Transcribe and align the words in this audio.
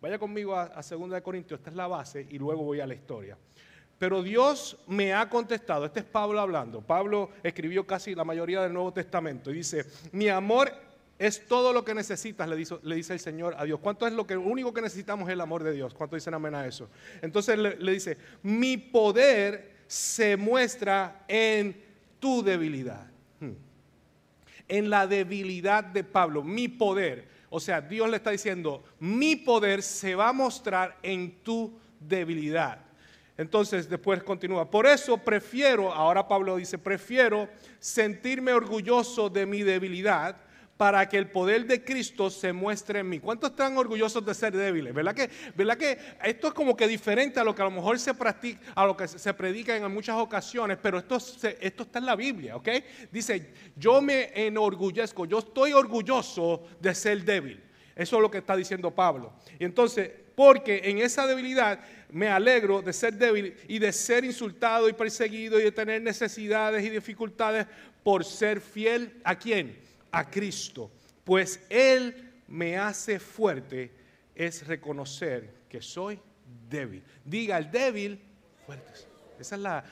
Vaya 0.00 0.18
conmigo 0.18 0.54
a, 0.54 0.64
a 0.64 0.82
2 0.82 1.20
Corintios, 1.22 1.60
esta 1.60 1.70
es 1.70 1.76
la 1.76 1.86
base 1.86 2.26
y 2.30 2.38
luego 2.38 2.62
voy 2.62 2.80
a 2.80 2.86
la 2.86 2.94
historia. 2.94 3.36
Pero 3.98 4.22
Dios 4.22 4.78
me 4.86 5.12
ha 5.12 5.28
contestado, 5.28 5.84
este 5.84 6.00
es 6.00 6.06
Pablo 6.06 6.40
hablando, 6.40 6.80
Pablo 6.80 7.30
escribió 7.42 7.84
casi 7.86 8.14
la 8.14 8.24
mayoría 8.24 8.62
del 8.62 8.72
Nuevo 8.72 8.92
Testamento 8.92 9.50
y 9.50 9.54
dice, 9.54 9.84
mi 10.12 10.28
amor 10.28 10.72
es 11.18 11.48
todo 11.48 11.72
lo 11.72 11.84
que 11.84 11.94
necesitas, 11.94 12.48
le 12.48 12.56
dice, 12.94 13.12
el 13.12 13.18
Señor 13.18 13.56
a 13.58 13.64
Dios. 13.64 13.80
¿Cuánto 13.80 14.06
es 14.06 14.12
lo 14.12 14.24
que 14.24 14.36
único 14.36 14.72
que 14.72 14.80
necesitamos 14.80 15.28
es 15.28 15.32
el 15.32 15.40
amor 15.40 15.64
de 15.64 15.72
Dios? 15.72 15.92
¿Cuánto 15.94 16.14
dicen 16.14 16.32
amén 16.32 16.54
a 16.54 16.64
eso? 16.64 16.88
Entonces 17.20 17.58
le, 17.58 17.76
le 17.76 17.92
dice, 17.92 18.16
mi 18.44 18.76
poder 18.76 19.78
se 19.88 20.36
muestra 20.36 21.24
en 21.26 21.82
tu 22.20 22.44
debilidad. 22.44 23.06
Hmm. 23.40 23.54
En 24.68 24.90
la 24.90 25.08
debilidad 25.08 25.82
de 25.82 26.04
Pablo, 26.04 26.44
mi 26.44 26.68
poder. 26.68 27.26
O 27.50 27.60
sea, 27.60 27.80
Dios 27.80 28.08
le 28.10 28.16
está 28.16 28.30
diciendo, 28.30 28.82
mi 29.00 29.36
poder 29.36 29.82
se 29.82 30.14
va 30.14 30.28
a 30.28 30.32
mostrar 30.32 30.96
en 31.02 31.42
tu 31.42 31.78
debilidad. 32.00 32.80
Entonces 33.36 33.88
después 33.88 34.22
continúa, 34.22 34.68
por 34.68 34.86
eso 34.86 35.16
prefiero, 35.16 35.92
ahora 35.92 36.26
Pablo 36.26 36.56
dice, 36.56 36.76
prefiero 36.76 37.48
sentirme 37.78 38.52
orgulloso 38.52 39.30
de 39.30 39.46
mi 39.46 39.62
debilidad 39.62 40.36
para 40.78 41.08
que 41.08 41.18
el 41.18 41.28
poder 41.28 41.66
de 41.66 41.84
Cristo 41.84 42.30
se 42.30 42.52
muestre 42.52 43.00
en 43.00 43.08
mí. 43.08 43.18
¿Cuántos 43.18 43.50
están 43.50 43.76
orgullosos 43.76 44.24
de 44.24 44.32
ser 44.32 44.56
débiles? 44.56 44.94
¿Verdad 44.94 45.12
que, 45.12 45.28
¿Verdad 45.56 45.76
que 45.76 45.98
esto 46.24 46.46
es 46.46 46.54
como 46.54 46.76
que 46.76 46.86
diferente 46.86 47.40
a 47.40 47.44
lo 47.44 47.52
que 47.52 47.62
a 47.62 47.64
lo 47.64 47.72
mejor 47.72 47.98
se 47.98 48.14
practica, 48.14 48.60
a 48.76 48.86
lo 48.86 48.96
que 48.96 49.08
se 49.08 49.34
predica 49.34 49.76
en 49.76 49.92
muchas 49.92 50.16
ocasiones, 50.16 50.78
pero 50.80 50.98
esto, 50.98 51.16
esto 51.16 51.82
está 51.82 51.98
en 51.98 52.06
la 52.06 52.14
Biblia, 52.14 52.54
¿ok? 52.54 52.68
Dice, 53.10 53.52
yo 53.74 54.00
me 54.00 54.30
enorgullezco, 54.32 55.26
yo 55.26 55.40
estoy 55.40 55.72
orgulloso 55.72 56.62
de 56.80 56.94
ser 56.94 57.24
débil. 57.24 57.60
Eso 57.96 58.16
es 58.16 58.22
lo 58.22 58.30
que 58.30 58.38
está 58.38 58.54
diciendo 58.54 58.94
Pablo. 58.94 59.32
Y 59.58 59.64
entonces, 59.64 60.12
porque 60.36 60.82
en 60.84 60.98
esa 60.98 61.26
debilidad 61.26 61.80
me 62.10 62.28
alegro 62.28 62.82
de 62.82 62.92
ser 62.92 63.14
débil 63.14 63.56
y 63.66 63.80
de 63.80 63.92
ser 63.92 64.24
insultado 64.24 64.88
y 64.88 64.92
perseguido 64.92 65.58
y 65.58 65.64
de 65.64 65.72
tener 65.72 66.00
necesidades 66.02 66.84
y 66.84 66.90
dificultades 66.90 67.66
por 68.04 68.24
ser 68.24 68.60
fiel 68.60 69.20
a 69.24 69.36
quién? 69.36 69.87
A 70.10 70.28
Cristo, 70.30 70.90
pues 71.24 71.64
Él 71.68 72.42
me 72.48 72.76
hace 72.76 73.18
fuerte, 73.18 73.92
es 74.34 74.66
reconocer 74.66 75.54
que 75.68 75.82
soy 75.82 76.18
débil. 76.68 77.02
Diga 77.24 77.58
el 77.58 77.70
débil, 77.70 78.20
fuerte. 78.64 79.08
Esa 79.40 79.54
es 79.54 79.62
la, 79.62 79.84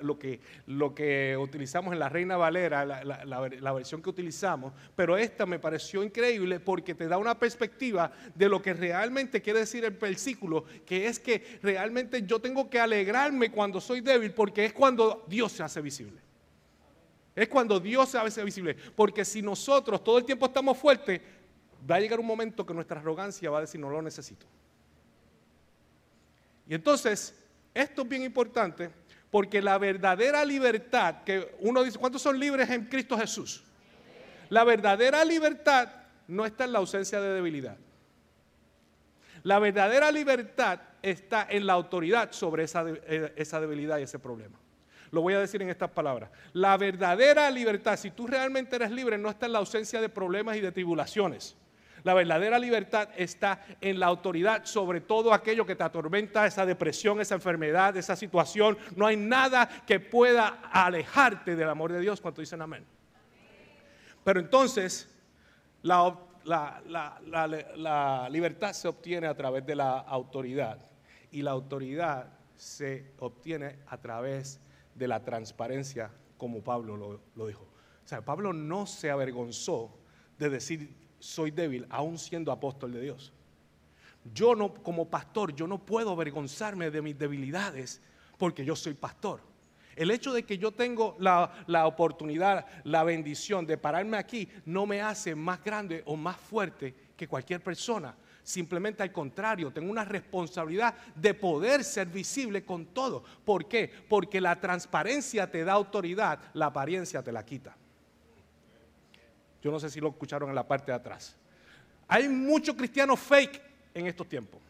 lo, 0.00 0.18
que, 0.18 0.40
lo, 0.66 0.94
que, 0.94 1.36
utilizamos 1.36 1.92
en 1.92 1.98
la 1.98 2.08
Reina 2.08 2.36
Valera, 2.36 2.84
la, 2.84 3.02
la, 3.04 3.72
versión 3.72 4.00
que 4.00 4.10
utilizamos, 4.10 4.72
pero 4.94 5.16
esta 5.16 5.44
me 5.44 5.58
pareció 5.58 6.04
increíble 6.04 6.60
porque 6.60 6.94
te 6.94 7.08
da 7.08 7.18
una 7.18 7.38
perspectiva 7.38 8.12
de 8.34 8.48
lo 8.48 8.62
que 8.62 8.74
realmente 8.74 9.42
quiere 9.42 9.60
decir 9.60 9.84
el 9.84 9.92
versículo, 9.92 10.64
que 10.86 11.06
es 11.06 11.18
que 11.18 11.58
realmente 11.62 12.22
yo 12.22 12.40
tengo 12.40 12.70
que 12.70 12.78
alegrarme 12.78 13.50
cuando 13.50 13.80
soy 13.80 14.00
débil 14.00 14.32
porque 14.32 14.66
es 14.66 14.72
cuando 14.72 15.24
Dios 15.28 15.52
se 15.52 15.62
hace 15.62 15.80
visible. 15.80 16.20
Es 17.34 17.48
cuando 17.48 17.80
Dios 17.80 18.08
se 18.10 18.18
hace 18.18 18.44
visible. 18.44 18.76
Porque 18.94 19.24
si 19.24 19.42
nosotros 19.42 20.02
todo 20.04 20.18
el 20.18 20.24
tiempo 20.24 20.46
estamos 20.46 20.76
fuertes, 20.76 21.20
va 21.90 21.96
a 21.96 22.00
llegar 22.00 22.20
un 22.20 22.26
momento 22.26 22.64
que 22.64 22.74
nuestra 22.74 23.00
arrogancia 23.00 23.50
va 23.50 23.58
a 23.58 23.62
decir, 23.62 23.80
no 23.80 23.90
lo 23.90 24.02
necesito. 24.02 24.46
Y 26.68 26.74
entonces, 26.74 27.34
esto 27.74 28.02
es 28.02 28.08
bien 28.08 28.22
importante 28.22 28.90
porque 29.30 29.62
la 29.62 29.78
verdadera 29.78 30.44
libertad, 30.44 31.22
que 31.24 31.56
uno 31.60 31.82
dice, 31.82 31.98
¿cuántos 31.98 32.20
son 32.20 32.38
libres 32.38 32.68
en 32.68 32.84
Cristo 32.84 33.16
Jesús? 33.16 33.64
La 34.50 34.62
verdadera 34.62 35.24
libertad 35.24 35.90
no 36.28 36.44
está 36.44 36.64
en 36.64 36.72
la 36.72 36.78
ausencia 36.80 37.18
de 37.18 37.32
debilidad. 37.32 37.78
La 39.42 39.58
verdadera 39.58 40.12
libertad 40.12 40.80
está 41.00 41.46
en 41.48 41.66
la 41.66 41.72
autoridad 41.72 42.30
sobre 42.32 42.64
esa, 42.64 42.84
eh, 42.86 43.32
esa 43.36 43.58
debilidad 43.58 43.98
y 43.98 44.02
ese 44.02 44.18
problema. 44.18 44.58
Lo 45.12 45.20
voy 45.20 45.34
a 45.34 45.40
decir 45.40 45.60
en 45.60 45.68
estas 45.68 45.90
palabras. 45.90 46.30
La 46.54 46.76
verdadera 46.78 47.50
libertad, 47.50 47.98
si 47.98 48.10
tú 48.10 48.26
realmente 48.26 48.76
eres 48.76 48.90
libre, 48.90 49.18
no 49.18 49.28
está 49.28 49.44
en 49.44 49.52
la 49.52 49.58
ausencia 49.58 50.00
de 50.00 50.08
problemas 50.08 50.56
y 50.56 50.60
de 50.60 50.72
tribulaciones. 50.72 51.54
La 52.02 52.14
verdadera 52.14 52.58
libertad 52.58 53.10
está 53.14 53.64
en 53.82 54.00
la 54.00 54.06
autoridad 54.06 54.64
sobre 54.64 55.02
todo 55.02 55.34
aquello 55.34 55.66
que 55.66 55.76
te 55.76 55.84
atormenta, 55.84 56.46
esa 56.46 56.64
depresión, 56.64 57.20
esa 57.20 57.34
enfermedad, 57.34 57.94
esa 57.96 58.16
situación. 58.16 58.78
No 58.96 59.06
hay 59.06 59.16
nada 59.16 59.68
que 59.86 60.00
pueda 60.00 60.60
alejarte 60.72 61.56
del 61.56 61.68
amor 61.68 61.92
de 61.92 62.00
Dios 62.00 62.20
cuando 62.20 62.40
dicen 62.40 62.62
amén. 62.62 62.86
Pero 64.24 64.40
entonces, 64.40 65.14
la, 65.82 66.18
la, 66.44 68.28
libertad 68.30 68.72
se 68.72 68.88
obtiene 68.88 69.26
a 69.26 69.36
través 69.36 69.66
de 69.66 69.76
la 69.76 69.98
autoridad. 69.98 70.78
Y 71.30 71.42
la 71.42 71.50
autoridad 71.50 72.32
se 72.56 73.12
obtiene 73.18 73.76
a 73.86 73.98
través 73.98 74.58
de 74.94 75.08
la 75.08 75.24
transparencia, 75.24 76.10
como 76.36 76.62
Pablo 76.62 77.20
lo, 77.34 77.46
dijo. 77.46 77.62
O 77.62 78.08
sea, 78.08 78.24
Pablo 78.24 78.52
no 78.52 78.86
se 78.86 79.10
avergonzó 79.10 79.96
de 80.38 80.50
decir 80.50 80.94
soy 81.18 81.52
débil, 81.52 81.86
aún 81.88 82.18
siendo 82.18 82.50
apóstol 82.50 82.92
de 82.92 83.00
Dios. 83.00 83.32
Yo 84.34 84.54
no, 84.54 84.74
como 84.74 85.08
pastor, 85.08 85.54
yo 85.54 85.66
no 85.66 85.78
puedo 85.78 86.10
avergonzarme 86.10 86.90
de 86.90 87.00
mis 87.00 87.16
debilidades 87.16 88.00
porque 88.38 88.64
yo 88.64 88.74
soy 88.74 88.94
pastor. 88.94 89.40
El 89.94 90.10
hecho 90.10 90.32
de 90.32 90.44
que 90.44 90.58
yo 90.58 90.72
tengo 90.72 91.16
la, 91.20 91.64
la, 91.66 91.86
oportunidad, 91.86 92.66
la 92.84 93.04
bendición 93.04 93.66
de 93.66 93.78
pararme 93.78 94.16
aquí, 94.16 94.48
no 94.64 94.86
me 94.86 95.00
hace 95.00 95.34
más 95.34 95.62
grande 95.62 96.02
o 96.06 96.16
más 96.16 96.36
fuerte 96.36 96.94
que 97.16 97.28
cualquier 97.28 97.62
persona. 97.62 98.16
Simplemente 98.42 99.02
al 99.02 99.12
contrario, 99.12 99.72
tengo 99.72 99.90
una 99.90 100.04
responsabilidad 100.04 100.94
de 101.14 101.32
poder 101.32 101.84
ser 101.84 102.08
visible 102.08 102.64
con 102.64 102.86
todo. 102.86 103.22
¿Por 103.44 103.68
qué? 103.68 103.90
Porque 104.08 104.40
la 104.40 104.58
transparencia 104.58 105.50
te 105.50 105.64
da 105.64 105.74
autoridad, 105.74 106.40
la 106.54 106.66
apariencia 106.66 107.22
te 107.22 107.30
la 107.30 107.44
quita. 107.44 107.76
Yo 109.62 109.70
no 109.70 109.78
sé 109.78 109.88
si 109.88 110.00
lo 110.00 110.08
escucharon 110.08 110.48
en 110.48 110.56
la 110.56 110.66
parte 110.66 110.90
de 110.90 110.96
atrás. 110.96 111.36
Hay 112.08 112.28
muchos 112.28 112.74
cristianos 112.74 113.20
fake 113.20 113.62
en 113.94 114.06
estos 114.08 114.28
tiempos. 114.28 114.60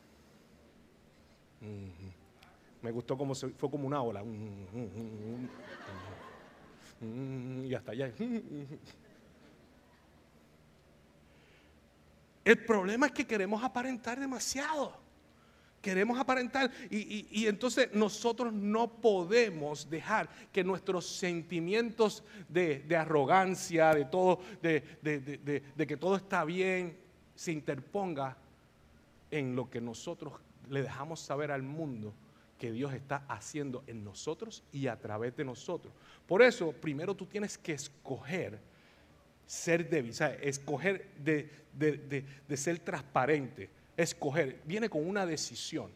Me 2.82 2.90
gustó 2.90 3.16
como 3.16 3.34
se, 3.34 3.48
fue 3.48 3.70
como 3.70 3.86
una 3.86 4.02
ola. 4.02 4.22
Y 7.00 7.74
hasta 7.74 7.92
allá. 7.92 8.12
El 12.44 12.64
problema 12.64 13.06
es 13.06 13.12
que 13.12 13.26
queremos 13.26 13.62
aparentar 13.62 14.18
demasiado. 14.18 15.00
Queremos 15.80 16.16
aparentar 16.16 16.70
y, 16.90 17.46
entonces 17.48 17.88
nosotros 17.92 18.52
no 18.52 19.00
podemos 19.00 19.90
dejar 19.90 20.28
que 20.52 20.62
nuestros 20.62 21.04
sentimientos 21.04 22.22
de, 22.48 22.86
arrogancia, 22.96 23.92
de 23.92 24.04
todo, 24.04 24.38
de, 24.62 24.80
de, 25.02 25.86
que 25.86 25.96
todo 25.96 26.14
está 26.14 26.44
bien, 26.44 26.96
se 27.34 27.50
interponga 27.50 28.36
en 29.32 29.56
lo 29.56 29.68
que 29.68 29.80
nosotros 29.80 30.34
le 30.70 30.82
dejamos 30.82 31.18
saber 31.18 31.50
al 31.50 31.64
mundo 31.64 32.14
que 32.58 32.70
Dios 32.70 32.94
está 32.94 33.24
haciendo 33.26 33.82
en 33.88 34.04
nosotros 34.04 34.62
y 34.70 34.86
a 34.86 35.00
través 35.00 35.34
de 35.36 35.44
nosotros. 35.44 35.92
Por 36.28 36.42
eso, 36.42 36.70
primero 36.70 37.16
tú 37.16 37.26
tienes 37.26 37.58
que 37.58 37.72
escoger 37.72 38.60
ser 39.52 39.86
débil, 39.86 40.14
sea, 40.14 40.34
escoger 40.40 41.10
de, 41.18 42.56
ser 42.56 42.78
transparente, 42.78 43.68
escoger, 43.94 44.62
viene 44.64 44.88
con 44.88 45.06
una 45.06 45.26
decisión. 45.26 45.90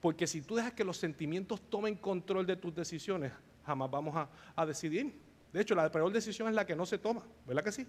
Porque 0.00 0.26
si 0.26 0.42
tú 0.42 0.56
dejas 0.56 0.72
que 0.72 0.82
los 0.82 0.96
sentimientos 0.96 1.60
tomen 1.70 1.94
control 1.94 2.44
de 2.44 2.56
tus 2.56 2.74
decisiones, 2.74 3.30
jamás 3.64 3.88
vamos 3.88 4.28
a, 4.56 4.66
decidir. 4.66 5.14
De 5.52 5.60
hecho, 5.60 5.76
la 5.76 5.88
peor 5.92 6.12
decisión 6.12 6.48
es 6.48 6.56
la 6.56 6.66
que 6.66 6.74
no 6.74 6.84
se 6.84 6.98
toma, 6.98 7.22
¿verdad 7.46 7.62
que 7.62 7.70
sí? 7.70 7.86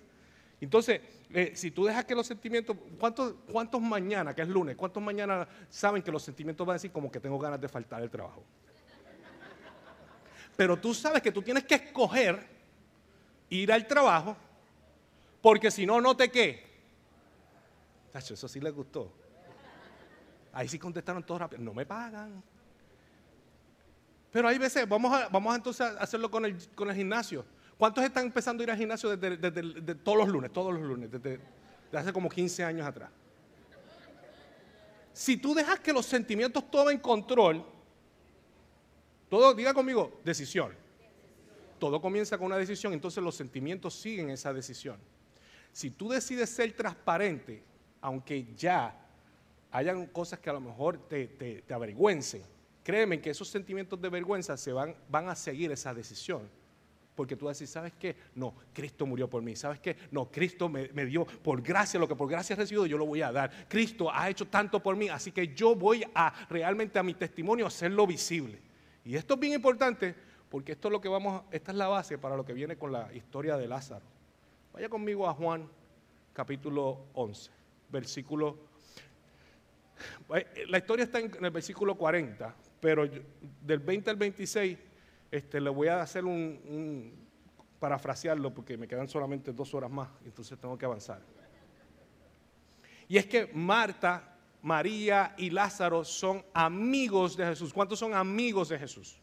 Entonces, 0.61 1.01
eh, 1.33 1.53
si 1.55 1.71
tú 1.71 1.85
dejas 1.85 2.05
que 2.05 2.13
los 2.13 2.27
sentimientos, 2.27 2.77
¿cuántos, 2.99 3.33
¿cuántos 3.51 3.81
mañana, 3.81 4.35
que 4.35 4.43
es 4.43 4.47
lunes, 4.47 4.75
cuántos 4.75 5.01
mañana 5.01 5.47
saben 5.69 6.03
que 6.03 6.11
los 6.11 6.21
sentimientos 6.21 6.67
van 6.67 6.75
a 6.75 6.77
decir 6.77 6.91
como 6.91 7.11
que 7.11 7.19
tengo 7.19 7.39
ganas 7.39 7.59
de 7.59 7.67
faltar 7.67 8.03
el 8.03 8.11
trabajo? 8.11 8.43
Pero 10.55 10.77
tú 10.77 10.93
sabes 10.93 11.23
que 11.23 11.31
tú 11.31 11.41
tienes 11.41 11.63
que 11.63 11.73
escoger 11.73 12.45
ir 13.49 13.71
al 13.71 13.87
trabajo 13.87 14.37
porque 15.41 15.71
si 15.71 15.85
no, 15.85 16.01
no 16.01 16.15
te 16.15 16.29
qué. 16.29 16.63
eso 18.13 18.47
sí 18.47 18.59
les 18.59 18.73
gustó. 18.73 19.11
Ahí 20.51 20.67
sí 20.67 20.79
contestaron 20.79 21.23
todos 21.23 21.41
rápido. 21.41 21.61
No 21.61 21.73
me 21.73 21.85
pagan. 21.85 22.43
Pero 24.31 24.47
hay 24.47 24.57
veces, 24.57 24.87
vamos 24.87 25.11
a, 25.13 25.55
entonces 25.55 25.81
a 25.81 25.89
hacerlo 26.01 26.29
con 26.29 26.45
el, 26.45 26.57
gimnasio. 26.95 27.45
¿Cuántos 27.77 28.03
están 28.03 28.25
empezando 28.25 28.61
a 28.61 28.63
ir 28.65 28.71
al 28.71 28.77
gimnasio 28.77 29.15
desde, 29.15 29.95
todos 29.95 30.17
los 30.17 30.27
lunes? 30.27 30.51
Todos 30.51 30.73
los 30.73 30.83
lunes, 30.83 31.09
desde 31.09 31.39
hace 31.93 32.13
como 32.13 32.29
15 32.29 32.63
años 32.63 32.85
atrás. 32.85 33.09
Si 35.13 35.37
tú 35.37 35.53
dejas 35.53 35.79
que 35.79 35.91
los 35.91 36.05
sentimientos 36.05 36.69
tomen 36.69 36.99
control, 36.99 37.65
todo, 39.29 39.53
diga 39.53 39.73
conmigo, 39.73 40.19
decisión. 40.23 40.73
Todo 41.79 42.01
comienza 42.01 42.37
con 42.37 42.47
una 42.47 42.57
decisión, 42.57 42.93
entonces 42.93 43.23
los 43.23 43.35
sentimientos 43.35 43.95
siguen 43.95 44.29
esa 44.29 44.53
decisión. 44.53 44.97
Si 45.71 45.91
tú 45.91 46.09
decides 46.09 46.49
ser 46.49 46.73
transparente, 46.73 47.63
aunque 48.01 48.45
ya 48.55 48.95
hayan 49.71 50.07
cosas 50.07 50.39
que 50.39 50.49
a 50.49 50.53
lo 50.53 50.61
mejor 50.61 51.07
te, 51.07 51.63
avergüencen, 51.69 52.41
créeme 52.83 53.21
que 53.21 53.29
esos 53.29 53.47
sentimientos 53.47 54.01
de 54.01 54.09
vergüenza 54.09 54.57
se 54.57 54.73
van, 54.73 54.95
a 55.11 55.35
seguir 55.35 55.71
esa 55.71 55.93
decisión. 55.93 56.49
Porque 57.15 57.35
tú 57.35 57.49
decir, 57.49 57.67
¿sabes 57.67 57.91
qué? 57.99 58.15
No, 58.35 58.53
Cristo 58.73 59.05
murió 59.05 59.29
por 59.29 59.41
mí. 59.41 59.53
¿Sabes 59.53 59.81
qué? 59.81 59.97
No, 60.09 60.31
Cristo 60.31 60.69
me, 60.69 60.87
me, 60.93 61.05
dio 61.05 61.25
por 61.25 61.61
gracia, 61.61 61.99
lo 61.99 62.07
que 62.07 62.15
por 62.15 62.29
gracia 62.29 62.53
he 62.53 62.57
recibido, 62.57 62.85
yo 62.85 62.97
lo 62.97 63.05
voy 63.05 63.21
a 63.21 63.31
dar. 63.31 63.67
Cristo 63.67 64.09
ha 64.11 64.29
hecho 64.29 64.47
tanto 64.47 64.81
por 64.81 64.95
mí, 64.95 65.09
así 65.09 65.33
que 65.33 65.53
yo 65.53 65.75
voy 65.75 66.05
a 66.15 66.33
realmente 66.49 66.97
a 66.97 67.03
mi 67.03 67.13
testimonio 67.13 67.67
hacerlo 67.67 68.07
visible. 68.07 68.61
Y 69.03 69.15
esto 69.15 69.33
es 69.33 69.39
bien 69.39 69.53
importante 69.53 70.15
porque 70.49 70.71
esto 70.71 70.87
es 70.87 70.91
lo 70.91 71.01
que 71.01 71.09
vamos, 71.09 71.43
esta 71.51 71.71
es 71.71 71.77
la 71.77 71.87
base 71.87 72.17
para 72.17 72.35
lo 72.35 72.45
que 72.45 72.53
viene 72.53 72.77
con 72.77 72.91
la 72.91 73.13
historia 73.13 73.57
de 73.57 73.67
Lázaro. 73.67 74.05
Vaya 74.73 74.89
conmigo 74.89 75.27
a 75.27 75.33
Juan 75.33 75.67
capítulo 76.33 77.07
11, 77.13 77.51
versículo 77.89 78.69
la 80.67 80.77
historia 80.77 81.03
está 81.03 81.19
en 81.19 81.31
el 81.43 81.51
versículo 81.51 81.95
40, 81.95 82.55
pero 82.79 83.07
del 83.61 83.79
20 83.79 84.09
al 84.09 84.15
26 84.15 84.77
este, 85.31 85.61
le 85.61 85.69
voy 85.69 85.87
a 85.87 86.01
hacer 86.01 86.25
un, 86.25 87.27
parafrasearlo 87.79 88.53
porque 88.53 88.77
me 88.77 88.87
quedan 88.87 89.07
solamente 89.07 89.53
dos 89.53 89.73
horas 89.73 89.89
más, 89.89 90.09
entonces 90.25 90.57
tengo 90.59 90.77
que 90.77 90.85
avanzar. 90.85 91.21
Y 93.07 93.17
es 93.17 93.25
que 93.25 93.47
Marta, 93.53 94.37
María 94.61 95.33
y 95.37 95.49
Lázaro 95.49 96.03
son 96.03 96.45
amigos 96.53 97.35
de 97.35 97.45
Jesús. 97.45 97.73
¿Cuántos 97.73 97.97
son 97.97 98.13
amigos 98.13 98.69
de 98.69 98.77
Jesús? 98.77 99.19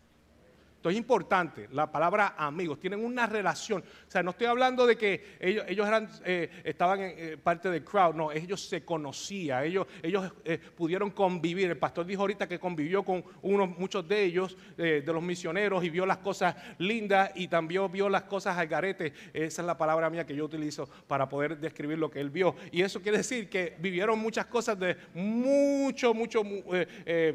Es 0.91 0.97
importante, 0.97 1.69
la 1.73 1.91
palabra 1.91 2.35
amigos, 2.37 2.79
tienen 2.79 3.05
una 3.05 3.27
relación. 3.27 3.83
O 3.83 4.11
sea, 4.11 4.23
no 4.23 4.31
estoy 4.31 4.47
hablando 4.47 4.87
de 4.87 4.97
que 4.97 5.37
ellos, 5.41 5.65
ellos 5.69 5.87
eran, 5.87 6.09
eh, 6.25 6.51
estaban 6.65 7.01
en 7.01 7.15
eh, 7.17 7.37
parte 7.37 7.71
del 7.71 7.85
crowd, 7.85 8.15
no, 8.15 8.33
ellos 8.33 8.69
se 8.69 8.85
conocían, 8.85 9.65
ellos, 9.65 9.87
ellos 10.03 10.33
eh, 10.45 10.59
pudieron 10.59 11.11
convivir. 11.11 11.71
El 11.71 11.79
pastor 11.79 12.07
dijo 12.07 12.23
ahorita 12.23 12.49
que 12.49 12.59
convivió 12.59 13.03
con 13.03 13.25
unos, 13.43 13.79
muchos 13.79 14.07
de 14.07 14.25
ellos, 14.25 14.57
de 14.77 15.03
los 15.07 15.23
misioneros, 15.23 15.85
y 15.85 15.91
vio 15.91 16.07
las 16.07 16.19
cosas 16.19 16.55
lindas 16.79 17.31
y 17.35 17.49
también 17.49 17.91
vio 17.91 18.09
las 18.09 18.23
cosas 18.25 18.57
al 18.57 18.67
garete. 18.67 19.13
Esa 19.33 19.63
es 19.63 19.67
la 19.67 19.77
palabra 19.77 20.11
mía 20.11 20.27
que 20.27 20.35
yo 20.35 20.45
utilizo 20.45 20.89
para 21.07 21.29
poder 21.29 21.59
describir 21.59 21.99
lo 21.99 22.11
que 22.11 22.21
él 22.21 22.31
vio. 22.31 22.55
Y 22.71 22.83
eso 22.83 23.01
quiere 23.01 23.19
decir 23.19 23.49
que 23.49 23.77
vivieron 23.79 24.19
muchas 24.19 24.47
cosas 24.47 24.79
de 24.79 24.97
mucho, 25.15 26.15
mucho 26.15 26.43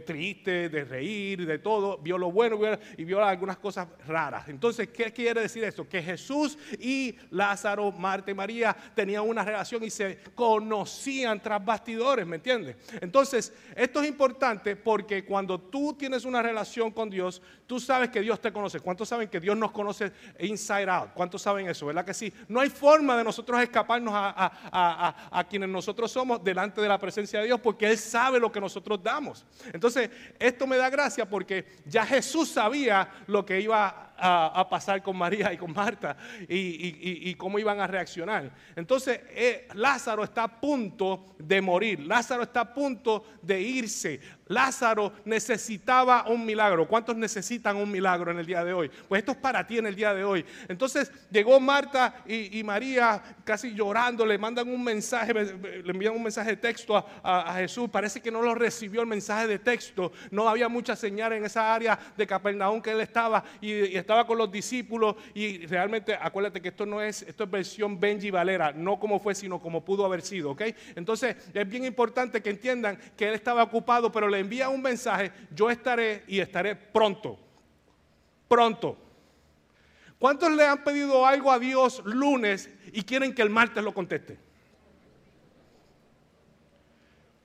triste, 0.06 0.70
de 0.70 0.84
reír, 0.84 1.46
de 1.46 1.60
todo. 1.60 1.98
Vio 1.98 2.18
lo 2.18 2.32
bueno 2.32 2.60
y 2.98 3.04
vio 3.04 3.20
las 3.20 3.32
algunas 3.42 3.58
cosas 3.58 3.88
raras. 4.06 4.48
Entonces, 4.50 4.90
¿qué 4.90 5.12
quiere 5.12 5.42
decir 5.42 5.64
esto? 5.64 5.90
Que 5.90 6.00
Jesús 6.00 6.60
y 6.78 7.16
Lázaro, 7.32 7.92
Marta 7.92 8.30
y 8.30 8.36
María 8.36 8.78
tenían 8.94 9.28
una 9.28 9.44
relación 9.44 9.84
y 9.84 9.90
se 9.90 10.20
conocían 10.36 11.42
tras 11.42 11.66
bastidores, 11.66 12.28
¿me 12.28 12.36
entiendes? 12.36 12.76
Entonces, 13.02 13.52
esto 13.76 14.04
es 14.04 14.10
importante 14.10 14.76
porque 14.76 15.26
cuando 15.26 15.60
tú 15.60 15.96
tienes 15.96 16.24
una 16.24 16.44
relación 16.44 16.92
con 16.92 17.10
Dios, 17.10 17.42
tú 17.66 17.80
sabes 17.80 18.12
que 18.12 18.22
Dios 18.22 18.40
te 18.40 18.54
conoce. 18.54 18.80
¿Cuántos 18.80 19.10
saben 19.10 19.28
que 19.28 19.40
Dios 19.40 19.58
nos 19.58 19.72
conoce 19.72 20.12
inside 20.40 20.88
out? 20.88 21.10
¿Cuántos 21.16 21.42
saben 21.42 21.68
eso? 21.68 21.88
¿Verdad 21.88 22.06
que 22.06 22.14
sí? 22.14 22.32
No 22.48 22.60
hay 22.60 22.70
forma 22.70 23.18
de 23.18 23.24
nosotros 23.24 23.60
escaparnos 23.60 24.14
a, 24.16 25.16
a 25.32 25.44
quienes 25.46 25.70
nosotros 25.70 26.12
somos 26.12 26.44
delante 26.44 26.80
de 26.80 26.88
la 26.88 27.00
presencia 27.00 27.40
de 27.40 27.48
Dios 27.48 27.60
porque 27.60 27.90
Él 27.90 27.98
sabe 27.98 28.40
lo 28.40 28.52
que 28.52 28.62
nosotros 28.62 29.02
damos. 29.02 29.48
Entonces, 29.74 30.12
esto 30.38 30.68
me 30.68 30.78
da 30.78 30.92
gracia 30.92 31.28
porque 31.28 31.66
ya 31.88 32.06
Jesús 32.06 32.52
sabía 32.52 33.10
lo 33.32 33.46
que 33.46 33.60
iba 33.60 34.11
a, 34.22 34.68
pasar 34.70 35.02
con 35.02 35.18
María 35.18 35.52
y 35.52 35.58
con 35.58 35.74
Marta 35.74 36.16
y, 36.48 37.34
cómo 37.36 37.60
iban 37.60 37.80
a 37.80 37.88
reaccionar. 37.88 38.52
Entonces, 38.76 39.20
eh, 39.30 39.68
Lázaro 39.74 40.24
está 40.24 40.44
a 40.44 40.60
punto 40.60 41.36
de 41.40 41.62
morir, 41.62 42.02
Lázaro 42.02 42.44
está 42.44 42.62
a 42.62 42.74
punto 42.74 43.26
de 43.42 43.62
irse. 43.62 44.20
Lázaro 44.52 45.14
necesitaba 45.24 46.26
un 46.28 46.46
milagro. 46.46 46.88
¿Cuántos 46.88 47.16
necesitan 47.16 47.78
un 47.78 47.90
milagro 47.90 48.32
en 48.32 48.40
el 48.40 48.46
día 48.46 48.64
de 48.66 48.74
hoy? 48.74 48.92
Pues 49.08 49.20
esto 49.20 49.32
es 49.32 49.38
para 49.38 49.66
ti 49.66 49.78
en 49.78 49.88
el 49.88 49.96
día 49.96 50.14
de 50.14 50.26
hoy. 50.26 50.46
Entonces 50.68 51.10
llegó 51.32 51.60
Marta 51.60 52.22
y, 52.28 52.62
María 52.64 53.24
casi 53.46 53.74
llorando, 53.74 54.26
le 54.26 54.38
mandan 54.38 54.68
un 54.68 54.84
mensaje, 54.84 55.34
le 55.34 55.92
envían 55.92 56.14
un 56.14 56.24
mensaje 56.24 56.52
de 56.52 56.58
texto 56.58 56.98
a, 57.24 57.54
Jesús. 57.56 57.90
Parece 57.90 58.22
que 58.22 58.30
no 58.30 58.42
lo 58.42 58.54
recibió 58.54 59.02
el 59.02 59.08
mensaje 59.08 59.48
de 59.48 59.60
texto. 59.60 60.12
No 60.32 60.48
había 60.50 60.68
mucha 60.68 60.96
señal 60.96 61.34
en 61.34 61.46
esa 61.46 61.74
área 61.74 61.98
de 62.18 62.28
Capernaum 62.28 62.82
que 62.82 62.92
él 62.92 63.02
estaba 63.02 63.44
y, 63.62 63.72
y 63.72 63.96
estaba 63.96 64.11
estaba 64.12 64.28
con 64.28 64.38
los 64.38 64.52
discípulos 64.52 65.16
y 65.34 65.66
realmente 65.68 66.14
acuérdate 66.14 66.62
que 66.62 66.68
esto 66.68 66.86
no 66.86 67.02
es, 67.02 67.22
esto 67.22 67.46
es 67.46 67.50
versión 67.50 67.98
Benji 67.98 68.30
Valera, 68.30 68.74
no 68.74 69.00
como 69.00 69.20
fue, 69.20 69.34
sino 69.34 69.58
como 69.58 69.86
pudo 69.86 70.04
haber 70.04 70.22
sido, 70.22 70.52
¿ok? 70.52 70.64
Entonces 70.98 71.38
es 71.54 71.70
bien 71.70 71.86
importante 71.86 72.42
que 72.42 72.50
entiendan 72.50 73.00
que 73.16 73.30
él 73.30 73.36
estaba 73.36 73.64
ocupado, 73.64 74.12
pero 74.12 74.28
le 74.28 74.40
envía 74.40 74.68
un 74.68 74.82
mensaje, 74.82 75.32
yo 75.56 75.70
estaré 75.70 76.26
y 76.28 76.40
estaré 76.40 76.76
pronto, 76.76 77.40
pronto. 78.50 78.98
¿Cuántos 80.20 80.52
le 80.52 80.66
han 80.66 80.84
pedido 80.84 81.26
algo 81.26 81.50
a 81.50 81.58
Dios 81.58 82.02
lunes 82.04 82.70
y 82.92 83.04
quieren 83.04 83.34
que 83.34 83.44
el 83.44 83.50
martes 83.50 83.82
lo 83.82 83.94
conteste? 83.94 84.38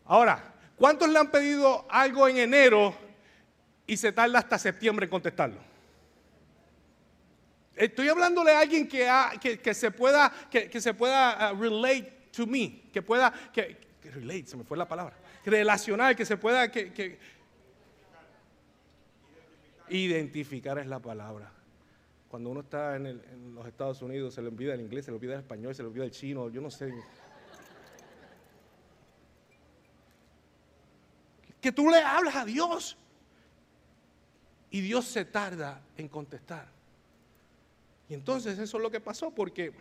Ahora, 0.04 0.52
¿cuántos 0.74 1.08
le 1.08 1.16
han 1.20 1.30
pedido 1.30 1.86
algo 1.88 2.26
en 2.26 2.38
enero 2.38 2.92
y 3.86 3.96
se 3.96 4.10
tarda 4.10 4.40
hasta 4.40 4.58
septiembre 4.58 5.04
en 5.04 5.10
contestarlo? 5.10 5.75
Estoy 7.76 8.08
hablándole 8.08 8.52
a 8.52 8.60
alguien 8.60 8.88
que, 8.88 9.74
se 9.74 9.90
pueda, 9.90 10.32
que, 10.50 10.80
se 10.80 10.94
pueda 10.94 11.52
uh, 11.52 11.60
relate 11.60 12.30
to 12.34 12.46
me, 12.46 12.88
que 12.90 13.02
pueda, 13.02 13.30
que, 13.52 13.76
relate, 14.02 14.46
se 14.46 14.56
me 14.56 14.64
fue 14.64 14.78
la 14.78 14.88
palabra, 14.88 15.14
relacionar, 15.44 16.16
que 16.16 16.24
se 16.24 16.38
pueda, 16.38 16.70
que, 16.70 17.18
identificar 19.90 20.78
es 20.78 20.86
la 20.86 21.00
palabra. 21.00 21.52
Cuando 22.28 22.50
uno 22.50 22.60
está 22.60 22.96
en, 22.96 23.06
en, 23.06 23.54
los 23.54 23.66
Estados 23.66 24.00
Unidos 24.00 24.34
se 24.34 24.40
le 24.40 24.48
olvida 24.48 24.72
el 24.72 24.80
inglés, 24.80 25.04
se 25.04 25.10
le 25.10 25.16
olvida 25.16 25.34
el 25.34 25.40
español, 25.40 25.74
se 25.74 25.82
le 25.82 25.88
olvida 25.88 26.04
el 26.04 26.10
chino, 26.10 26.48
yo 26.48 26.62
no 26.62 26.70
sé. 26.70 26.94
Que 31.60 31.72
tú 31.72 31.90
le 31.90 31.98
hablas 31.98 32.36
a 32.36 32.44
Dios 32.46 32.96
y 34.70 34.80
Dios 34.80 35.04
se 35.04 35.26
tarda 35.26 35.82
en 35.96 36.08
contestar. 36.08 36.75
Y 38.08 38.14
entonces 38.14 38.58
eso 38.58 38.76
es 38.76 38.82
lo 38.82 38.90
que 38.90 39.00
pasó 39.00 39.32
porque 39.32 39.72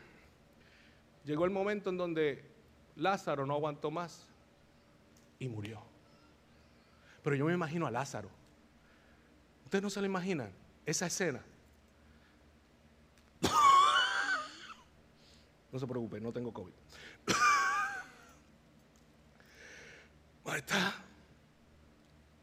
llegó 1.25 1.45
el 1.45 1.51
momento 1.51 1.89
en 1.89 1.97
donde 1.97 2.43
Lázaro 2.95 3.45
no 3.45 3.55
aguantó 3.55 3.91
más 3.91 4.25
y 5.39 5.47
murió. 5.47 5.81
Pero 7.23 7.35
yo 7.35 7.45
me 7.45 7.53
imagino 7.53 7.85
a 7.85 7.91
Lázaro. 7.91 8.29
Ustedes 9.65 9.83
no 9.83 9.89
se 9.89 9.99
lo 9.99 10.05
imaginan, 10.05 10.51
esa 10.85 11.07
escena. 11.07 11.43
No 15.71 15.79
se 15.79 15.87
preocupe, 15.87 16.21
no 16.21 16.31
tengo 16.31 16.53
COVID. 16.53 16.71
Marta, 20.45 21.03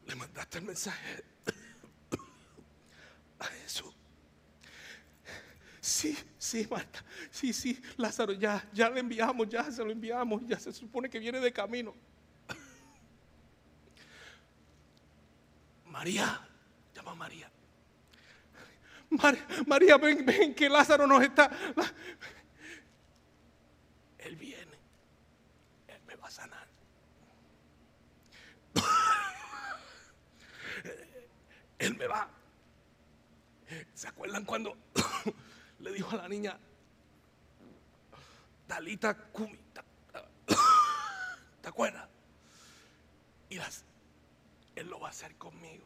le 0.06 0.14
mandaste 0.14 0.58
el 0.58 0.64
mensaje 0.64 1.24
a 3.38 3.44
Jesús. 3.46 3.94
Sí, 5.82 6.16
sí, 6.38 6.66
Marta. 6.70 7.04
Sí, 7.28 7.52
sí, 7.52 7.82
Lázaro, 7.96 8.32
ya, 8.32 8.64
ya 8.72 8.88
le 8.88 9.00
enviamos, 9.00 9.48
ya 9.48 9.68
se 9.68 9.84
lo 9.84 9.90
enviamos, 9.90 10.46
ya 10.46 10.56
se 10.56 10.72
supone 10.72 11.10
que 11.10 11.18
viene 11.18 11.40
de 11.40 11.52
camino. 11.52 11.92
María, 15.86 16.40
llama 16.94 17.10
a 17.10 17.14
María. 17.16 17.50
María, 19.66 19.96
ven, 19.96 20.24
ven, 20.24 20.54
que 20.54 20.68
Lázaro 20.68 21.04
nos 21.04 21.20
está. 21.20 21.50
Él 24.18 24.36
viene, 24.36 24.78
Él 25.88 26.00
me 26.06 26.14
va 26.14 26.28
a 26.28 26.30
sanar. 26.30 26.68
Él 31.80 31.96
me 31.96 32.06
va. 32.06 32.30
¿Se 33.94 34.06
acuerdan 34.06 34.44
cuando 34.44 34.76
le 35.82 35.92
dijo 35.92 36.12
a 36.12 36.16
la 36.16 36.28
niña, 36.28 36.58
Dalita 38.68 39.14
Kumita, 39.14 39.84
¿te 41.60 41.68
acuerdas? 41.68 42.08
Y 43.50 43.58
él 44.76 44.88
lo 44.88 45.00
va 45.00 45.08
a 45.08 45.10
hacer 45.10 45.34
conmigo. 45.36 45.84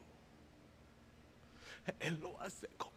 Él 1.98 2.20
lo 2.20 2.34
va 2.34 2.44
a 2.44 2.46
hacer 2.46 2.70
conmigo. 2.76 2.96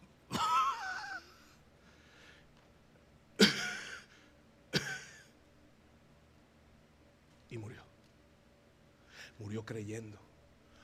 y 7.50 7.58
murió. 7.58 7.82
Murió 9.38 9.64
creyendo, 9.64 10.20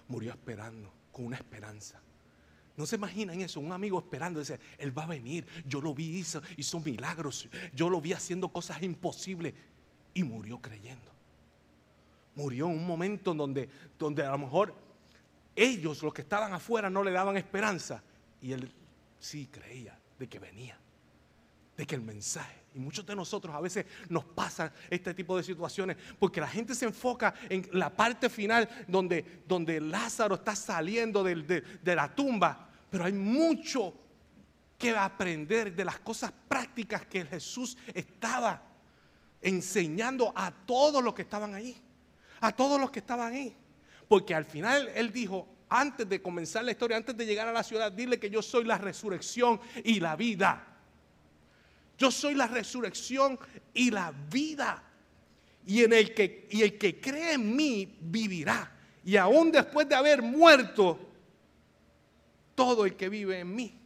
murió 0.09 0.33
esperando, 0.33 0.93
con 1.13 1.27
una 1.27 1.37
esperanza. 1.37 2.01
No 2.77 2.85
se 2.85 2.97
imaginan 2.97 3.41
eso, 3.41 3.59
un 3.59 3.73
amigo 3.73 3.99
esperando, 3.99 4.41
dice, 4.41 4.61
él 4.79 4.97
va 4.97 5.05
a 5.05 5.07
venir, 5.07 5.47
yo 5.65 5.81
lo 5.81 5.95
vi, 5.95 6.19
hizo, 6.19 6.43
hizo 6.57 6.79
milagros, 6.81 7.49
yo 7.75 7.89
lo 7.89 8.01
vi 8.01 8.13
haciendo 8.13 8.49
cosas 8.49 8.83
imposibles 8.83 9.55
y 10.13 10.23
murió 10.23 10.61
creyendo. 10.61 11.11
Murió 12.35 12.67
en 12.67 12.73
un 12.73 12.87
momento 12.87 13.33
donde, 13.33 13.69
donde 13.99 14.25
a 14.25 14.31
lo 14.31 14.39
mejor 14.39 14.75
ellos, 15.55 16.03
los 16.03 16.13
que 16.13 16.21
estaban 16.21 16.53
afuera, 16.53 16.91
no 16.91 17.03
le 17.03 17.11
daban 17.11 17.39
esperanza. 17.39 18.03
Y 18.43 18.53
él 18.53 18.71
sí 19.19 19.49
creía 19.51 19.99
de 20.19 20.29
que 20.29 20.39
venía, 20.39 20.79
de 21.77 21.87
que 21.87 21.95
el 21.95 22.03
mensaje. 22.03 22.63
Y 22.75 22.79
muchos 22.79 23.07
de 23.07 23.17
nosotros 23.17 23.55
a 23.55 23.61
veces 23.61 23.87
nos 24.11 24.25
pasa 24.25 24.71
este 24.91 25.15
tipo 25.15 25.35
de 25.35 25.43
situaciones 25.43 25.97
porque 26.19 26.43
la 26.43 26.49
gente 26.49 26.75
se 26.75 26.85
enfoca 26.85 27.33
en 27.49 27.67
la 27.73 27.89
parte 27.89 28.29
final 28.29 28.69
donde, 28.87 29.43
donde 29.49 29.81
Lázaro 29.81 30.35
está 30.35 30.55
saliendo 30.55 31.25
de 31.25 31.63
la 31.83 32.15
tumba. 32.15 32.66
Pero 32.91 33.05
hay 33.05 33.13
mucho 33.13 33.95
que 34.79 34.91
aprender 34.91 35.75
de 35.75 35.85
las 35.85 35.99
cosas 36.01 36.33
prácticas 36.49 37.07
que 37.07 37.25
Jesús 37.25 37.77
estaba 37.95 38.63
enseñando 39.41 40.33
a 40.35 40.51
todos 40.51 41.03
los 41.03 41.15
que 41.15 41.23
estaban 41.23 41.55
ahí. 41.55 41.77
A 42.41 42.53
todos 42.53 42.81
los 42.81 42.91
que 42.91 42.99
estaban 42.99 43.33
ahí. 43.33 43.57
Porque 44.09 44.35
al 44.35 44.45
final 44.45 44.89
Él 44.95 45.13
dijo, 45.13 45.49
antes 45.69 46.09
de 46.09 46.23
comenzar 46.23 46.65
la 46.65 46.73
historia, 46.73 46.97
antes 46.97 47.17
de 47.17 47.27
llegar 47.27 47.49
a 47.49 47.53
la 47.53 47.63
ciudad, 47.63 47.91
dile 47.91 48.19
que 48.19 48.31
yo 48.31 48.43
soy 48.43 48.65
la 48.65 48.79
resurrección 48.79 49.61
y 49.83 50.01
la 50.01 50.15
vida. 50.17 50.65
Yo 51.99 52.11
soy 52.11 52.35
la 52.35 52.47
resurrección 52.47 53.39
y 53.73 53.91
la 53.91 54.13
vida. 54.31 54.83
Y, 55.67 55.83
en 55.83 55.93
el 55.93 56.15
que, 56.15 56.47
y 56.51 56.63
el 56.63 56.79
que 56.79 57.01
cree 57.01 57.33
en 57.35 57.57
mí 57.57 57.97
vivirá. 58.01 58.73
Y 59.05 59.17
aún 59.17 59.51
después 59.51 59.89
de 59.89 59.95
haber 59.95 60.23
muerto, 60.23 60.99
todo 62.57 62.87
el 62.87 62.97
que 62.97 63.09
vive 63.09 63.39
en 63.39 63.55
mí 63.55 63.79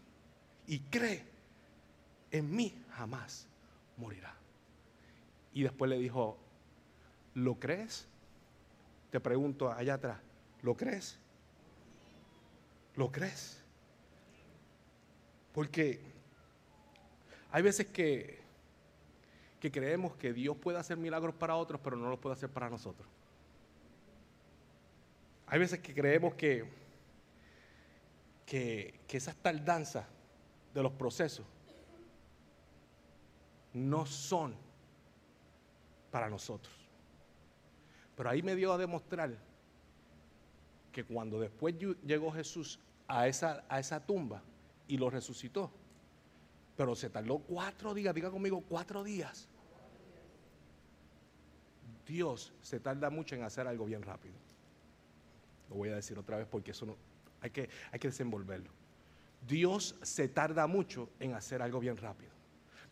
y 0.66 0.78
cree 0.80 1.22
en 2.30 2.54
mí 2.54 2.74
jamás 2.92 3.46
morirá. 3.98 4.34
Y 5.52 5.64
después 5.64 5.90
le 5.90 5.98
dijo, 5.98 6.38
¿lo 7.34 7.58
crees? 7.58 8.06
Te 9.10 9.20
pregunto 9.20 9.70
allá 9.70 9.94
atrás, 9.94 10.18
¿lo 10.62 10.76
crees? 10.76 11.18
¿Lo 12.94 13.10
crees? 13.10 13.60
Porque 15.52 16.00
hay 17.50 17.62
veces 17.62 17.86
que, 17.86 18.40
que 19.58 19.72
creemos 19.72 20.14
que 20.16 20.32
Dios 20.32 20.56
puede 20.56 20.78
hacer 20.78 20.96
milagros 20.96 21.34
para 21.34 21.56
otros, 21.56 21.80
pero 21.82 21.96
no 21.96 22.08
los 22.08 22.18
puede 22.20 22.34
hacer 22.34 22.50
para 22.50 22.70
nosotros. 22.70 23.08
Hay 25.46 25.58
veces 25.58 25.80
que 25.80 25.92
creemos 25.92 26.34
que, 26.34 26.64
que, 28.50 28.98
que 29.06 29.16
esas 29.16 29.36
tardanzas 29.36 30.04
de 30.74 30.82
los 30.82 30.90
procesos 30.90 31.46
no 33.72 34.04
son 34.06 34.56
para 36.10 36.28
nosotros. 36.28 36.74
Pero 38.16 38.28
ahí 38.28 38.42
me 38.42 38.56
dio 38.56 38.72
a 38.72 38.76
demostrar 38.76 39.38
que 40.90 41.04
cuando 41.04 41.38
después 41.38 41.76
llegó 42.04 42.32
Jesús 42.32 42.80
a 43.06 43.28
esa, 43.28 43.64
a 43.68 43.78
esa 43.78 44.04
tumba 44.04 44.42
y 44.88 44.98
lo 44.98 45.10
resucitó, 45.10 45.70
pero 46.76 46.96
se 46.96 47.08
tardó 47.08 47.38
cuatro 47.38 47.94
días, 47.94 48.12
diga 48.12 48.32
conmigo, 48.32 48.64
cuatro 48.68 49.04
días. 49.04 49.48
Dios 52.04 52.52
se 52.62 52.80
tarda 52.80 53.10
mucho 53.10 53.36
en 53.36 53.44
hacer 53.44 53.68
algo 53.68 53.84
bien 53.84 54.02
rápido. 54.02 54.34
Lo 55.68 55.76
voy 55.76 55.90
a 55.90 55.94
decir 55.94 56.18
otra 56.18 56.36
vez 56.36 56.48
porque 56.50 56.72
eso 56.72 56.84
no, 56.84 56.96
hay 57.40 57.50
que, 57.50 57.68
hay 57.92 57.98
que 57.98 58.08
desenvolverlo. 58.08 58.70
Dios 59.46 59.96
se 60.02 60.28
tarda 60.28 60.66
mucho 60.66 61.10
en 61.18 61.34
hacer 61.34 61.62
algo 61.62 61.80
bien 61.80 61.96
rápido. 61.96 62.39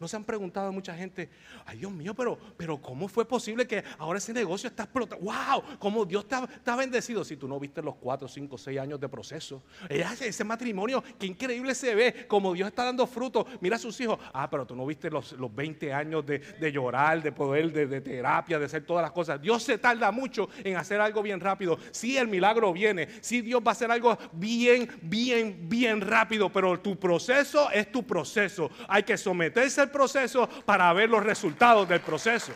¿No 0.00 0.06
se 0.06 0.14
han 0.14 0.22
preguntado 0.22 0.70
mucha 0.70 0.94
gente, 0.94 1.28
ay 1.66 1.78
Dios 1.78 1.90
mío, 1.90 2.14
pero, 2.14 2.38
pero 2.56 2.80
¿cómo 2.80 3.08
fue 3.08 3.26
posible 3.26 3.66
que 3.66 3.82
ahora 3.98 4.18
ese 4.18 4.32
negocio 4.32 4.68
está 4.68 4.84
explotando? 4.84 5.24
¡Wow! 5.24 5.76
¿Cómo 5.80 6.04
Dios 6.04 6.24
está, 6.24 6.76
bendecido? 6.76 7.24
Si 7.24 7.36
tú 7.36 7.48
no 7.48 7.58
viste 7.58 7.82
los 7.82 7.96
cuatro, 7.96 8.28
cinco, 8.28 8.56
seis 8.56 8.78
años 8.78 9.00
de 9.00 9.08
proceso. 9.08 9.64
Ese 9.88 10.44
matrimonio, 10.44 11.02
qué 11.18 11.26
increíble 11.26 11.74
se 11.74 11.96
ve, 11.96 12.26
como 12.28 12.52
Dios 12.54 12.68
está 12.68 12.84
dando 12.84 13.08
fruto. 13.08 13.44
Mira 13.60 13.74
a 13.74 13.78
sus 13.78 14.00
hijos. 14.00 14.20
Ah, 14.32 14.48
pero 14.48 14.64
tú 14.64 14.76
no 14.76 14.86
viste 14.86 15.10
los, 15.10 15.32
los 15.32 15.52
20 15.52 15.92
años 15.92 16.24
de, 16.24 16.72
llorar, 16.72 17.20
de 17.20 17.32
poder, 17.32 17.72
de, 17.72 17.86
de, 17.88 18.00
terapia, 18.00 18.60
de 18.60 18.66
hacer 18.66 18.86
todas 18.86 19.02
las 19.02 19.10
cosas. 19.10 19.42
Dios 19.42 19.64
se 19.64 19.78
tarda 19.78 20.12
mucho 20.12 20.48
en 20.62 20.76
hacer 20.76 21.00
algo 21.00 21.22
bien 21.22 21.40
rápido. 21.40 21.76
Si 21.90 22.16
el 22.16 22.28
milagro 22.28 22.72
viene, 22.72 23.08
si 23.20 23.40
Dios 23.40 23.60
va 23.66 23.70
a 23.70 23.72
hacer 23.72 23.90
algo 23.90 24.16
bien, 24.30 24.88
bien, 25.02 25.68
bien 25.68 26.00
rápido, 26.00 26.52
pero 26.52 26.78
tu 26.78 26.96
proceso 26.96 27.68
es 27.72 27.90
tu 27.90 28.06
proceso. 28.06 28.70
Hay 28.86 29.02
que 29.02 29.16
someterse 29.16 29.80
al 29.80 29.87
proceso 29.90 30.48
para 30.64 30.92
ver 30.92 31.10
los 31.10 31.22
resultados 31.22 31.88
del 31.88 32.00
proceso. 32.00 32.52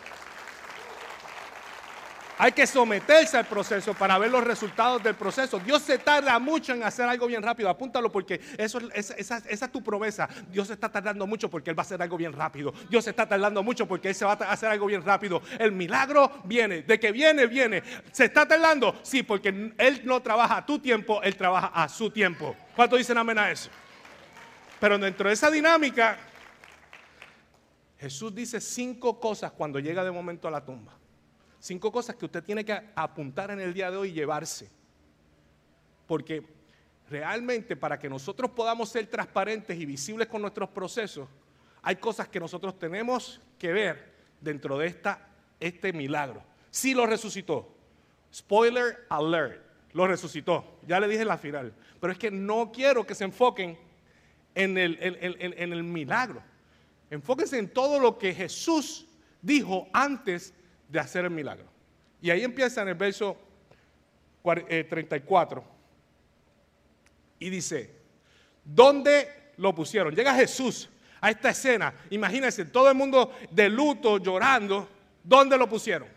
Hay 2.37 2.51
que 2.51 2.65
someterse 2.65 3.37
al 3.37 3.45
proceso 3.45 3.93
para 3.93 4.17
ver 4.17 4.31
los 4.31 4.43
resultados 4.43 5.03
del 5.03 5.15
proceso. 5.15 5.59
Dios 5.59 5.83
se 5.83 5.99
tarda 5.99 6.37
mucho 6.39 6.73
en 6.73 6.83
hacer 6.83 7.07
algo 7.07 7.27
bien 7.27 7.43
rápido. 7.43 7.69
Apúntalo 7.69 8.11
porque 8.11 8.41
eso, 8.57 8.79
esa, 8.93 9.13
esa, 9.15 9.37
es 9.47 9.71
tu 9.71 9.83
promesa. 9.83 10.27
Dios 10.51 10.67
se 10.67 10.73
está 10.73 10.89
tardando 10.89 11.27
mucho 11.27 11.49
porque 11.49 11.69
Él 11.69 11.77
va 11.77 11.83
a 11.83 11.85
hacer 11.85 12.01
algo 12.01 12.17
bien 12.17 12.33
rápido. 12.33 12.73
Dios 12.89 13.03
se 13.03 13.11
está 13.11 13.27
tardando 13.27 13.61
mucho 13.61 13.87
porque 13.87 14.09
Él 14.09 14.15
se 14.15 14.25
va 14.25 14.33
a 14.33 14.51
hacer 14.51 14.69
algo 14.69 14.87
bien 14.87 15.03
rápido. 15.05 15.41
El 15.59 15.71
milagro 15.71 16.41
viene. 16.43 16.81
De 16.81 16.99
que 16.99 17.11
viene, 17.11 17.45
viene. 17.45 17.83
¿Se 18.11 18.25
está 18.25 18.47
tardando? 18.47 18.99
Sí, 19.03 19.21
porque 19.23 19.73
Él 19.77 20.01
no 20.03 20.21
trabaja 20.21 20.57
a 20.57 20.65
tu 20.65 20.79
tiempo, 20.79 21.21
Él 21.21 21.35
trabaja 21.35 21.67
a 21.67 21.87
su 21.87 22.09
tiempo. 22.09 22.55
¿Cuántos 22.75 22.97
dicen 22.97 23.17
amén 23.17 23.37
a 23.37 23.51
eso? 23.51 23.69
Pero 24.79 24.97
dentro 24.97 25.29
de 25.29 25.35
esa 25.35 25.49
dinámica 25.51 26.17
Jesús 28.03 28.35
dice 28.35 28.59
cinco 28.59 29.17
cosas 29.17 29.53
cuando 29.53 29.79
llega 29.79 30.03
de 30.03 30.11
momento 30.11 30.49
a 30.49 30.51
la 30.51 30.65
tumba. 30.65 30.91
Cinco 31.57 31.89
cosas 31.89 32.17
que 32.17 32.25
usted 32.25 32.43
tiene 32.43 32.65
que 32.65 32.77
apuntar 32.95 33.49
en 33.51 33.61
el 33.61 33.73
día 33.73 33.89
de 33.89 33.95
hoy 33.95 34.09
y 34.09 34.11
llevarse. 34.11 34.69
Porque 36.05 36.45
realmente 37.09 37.77
para 37.77 37.97
que 37.97 38.09
nosotros 38.09 38.51
podamos 38.51 38.89
ser 38.89 39.07
transparentes 39.07 39.79
y 39.79 39.85
visibles 39.85 40.27
con 40.27 40.41
nuestros 40.41 40.67
procesos, 40.67 41.29
hay 41.81 41.95
cosas 41.95 42.27
que 42.27 42.41
nosotros 42.41 42.77
tenemos 42.77 43.39
que 43.57 43.71
ver 43.71 44.11
dentro 44.41 44.77
de 44.77 44.87
esta, 44.87 45.25
este 45.61 45.93
milagro. 45.93 46.43
Sí 46.71 46.93
lo 46.93 47.05
resucitó. 47.05 47.73
Spoiler 48.33 49.05
alert, 49.07 49.63
lo 49.93 50.07
resucitó. 50.07 50.77
Ya 50.85 50.99
le 50.99 51.07
dije 51.07 51.21
en 51.21 51.29
la 51.29 51.37
final. 51.37 51.73
Pero 52.01 52.11
es 52.11 52.19
que 52.19 52.31
no 52.31 52.69
quiero 52.69 53.07
que 53.07 53.15
se 53.15 53.23
enfoquen 53.23 53.79
en 54.55 54.77
el, 54.77 54.97
en 54.99 55.71
el 55.71 55.83
milagro. 55.83 56.43
Enfóquense 57.09 57.57
en 57.57 57.69
todo 57.69 57.99
lo 57.99 58.17
que 58.17 58.33
Jesús 58.33 59.05
dijo 59.41 59.87
antes 59.93 60.53
de 60.87 60.99
hacer 60.99 61.25
el 61.25 61.31
milagro. 61.31 61.67
Y 62.21 62.29
ahí 62.29 62.43
empieza 62.43 62.81
en 62.81 62.89
el 62.89 62.95
verso 62.95 63.37
34. 64.43 65.61
Eh, 65.61 65.63
y 67.39 67.49
dice, 67.49 67.93
¿dónde 68.63 69.51
lo 69.57 69.75
pusieron? 69.75 70.15
Llega 70.15 70.33
Jesús 70.33 70.89
a 71.19 71.29
esta 71.29 71.49
escena. 71.49 71.93
Imagínense, 72.09 72.65
todo 72.65 72.89
el 72.89 72.95
mundo 72.95 73.33
de 73.51 73.69
luto, 73.69 74.17
llorando. 74.17 74.89
¿Dónde 75.23 75.57
lo 75.57 75.67
pusieron? 75.67 76.07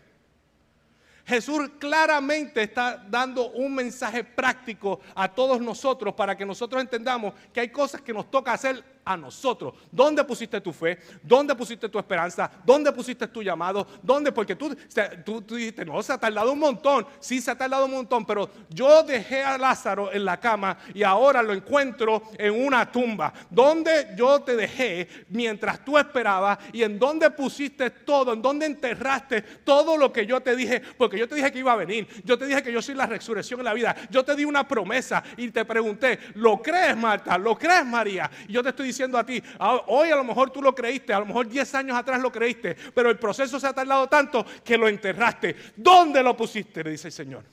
Jesús 1.25 1.71
claramente 1.77 2.63
está 2.63 3.05
dando 3.09 3.49
un 3.51 3.75
mensaje 3.75 4.23
práctico 4.23 5.01
a 5.13 5.27
todos 5.27 5.59
nosotros 5.59 6.13
para 6.13 6.37
que 6.37 6.45
nosotros 6.45 6.81
entendamos 6.81 7.33
que 7.51 7.59
hay 7.59 7.69
cosas 7.69 8.01
que 8.01 8.13
nos 8.13 8.31
toca 8.31 8.53
hacer 8.53 8.81
a 9.07 9.15
nosotros. 9.15 9.73
¿Dónde 9.91 10.23
pusiste 10.25 10.59
tu 10.59 10.73
fe? 10.73 10.99
¿Dónde 11.23 11.55
pusiste 11.55 11.87
tu 11.87 11.97
esperanza? 11.97 12.51
¿Dónde 12.65 12.91
pusiste 12.91 13.27
tu 13.27 13.41
llamado? 13.41 13.87
¿Dónde? 14.03 14.31
Porque 14.33 14.55
tú, 14.55 14.75
tú, 15.23 15.41
tú, 15.41 15.55
dijiste, 15.55 15.85
no, 15.85 16.03
se 16.03 16.11
ha 16.11 16.17
tardado 16.17 16.51
un 16.51 16.59
montón. 16.59 17.07
Sí, 17.19 17.39
se 17.39 17.51
ha 17.51 17.57
tardado 17.57 17.85
un 17.85 17.91
montón, 17.91 18.25
pero 18.25 18.49
yo 18.69 19.03
dejé 19.03 19.43
a 19.43 19.57
Lázaro 19.57 20.11
en 20.11 20.25
la 20.25 20.37
cama 20.39 20.77
y 20.93 21.03
ahora 21.03 21.41
lo 21.41 21.53
encuentro 21.53 22.23
en 22.37 22.65
una 22.65 22.91
tumba. 22.91 23.33
¿Dónde 23.49 24.13
yo 24.17 24.41
te 24.41 24.55
dejé 24.55 25.07
mientras 25.29 25.83
tú 25.85 25.97
esperabas 25.97 26.59
y 26.73 26.83
en 26.83 26.99
dónde 26.99 27.29
pusiste 27.31 27.89
todo? 27.89 28.33
¿En 28.33 28.41
dónde 28.41 28.65
enterraste 28.65 29.41
todo 29.41 29.95
lo 29.95 30.11
que 30.11 30.25
yo 30.25 30.41
te 30.41 30.55
dije? 30.55 30.81
Porque 30.97 31.17
yo 31.17 31.29
te 31.29 31.35
dije 31.35 31.51
que 31.51 31.59
iba 31.59 31.71
a 31.71 31.77
venir. 31.77 32.07
Yo 32.25 32.37
te 32.37 32.45
dije 32.45 32.61
que 32.61 32.73
yo 32.73 32.81
soy 32.81 32.95
la 32.95 33.05
resurrección 33.05 33.61
en 33.61 33.65
la 33.65 33.73
vida. 33.73 33.95
Yo 34.09 34.25
te 34.25 34.35
di 34.35 34.43
una 34.43 34.67
promesa 34.67 35.23
y 35.37 35.49
te 35.51 35.63
pregunté, 35.63 36.19
¿lo 36.35 36.61
crees, 36.61 36.97
Marta? 36.97 37.37
¿Lo 37.37 37.57
crees, 37.57 37.85
María? 37.85 38.29
Y 38.47 38.53
yo 38.53 38.63
te 38.63 38.69
estoy 38.69 38.87
diciendo, 38.87 38.96
diciendo 38.97 39.19
a 39.19 39.25
ti, 39.25 39.41
ah, 39.59 39.83
hoy 39.87 40.09
a 40.09 40.15
lo 40.15 40.23
mejor 40.23 40.49
tú 40.49 40.59
lo 40.59 40.73
creíste, 40.73 41.13
a 41.13 41.19
lo 41.19 41.27
mejor 41.27 41.47
10 41.47 41.75
años 41.75 41.95
atrás 41.95 42.19
lo 42.19 42.31
creíste, 42.31 42.75
pero 42.95 43.11
el 43.11 43.19
proceso 43.19 43.59
se 43.59 43.67
ha 43.67 43.73
tardado 43.73 44.07
tanto 44.07 44.43
que 44.63 44.75
lo 44.75 44.87
enterraste. 44.87 45.55
¿Dónde 45.75 46.23
lo 46.23 46.35
pusiste? 46.35 46.83
Le 46.83 46.91
dice 46.91 47.09
el 47.09 47.11
Señor. 47.11 47.43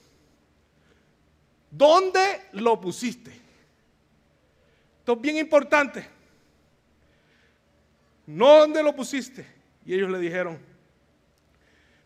¿Dónde 1.71 2.49
lo 2.53 2.81
pusiste? 2.81 3.31
Esto 5.01 5.13
es 5.13 5.21
bien 5.21 5.37
importante. 5.37 6.09
Dónde 8.27 8.83
lo 8.83 8.97
pusiste. 8.97 9.47
Y 9.85 9.93
ellos 9.93 10.11
le 10.11 10.19
dijeron, 10.19 10.59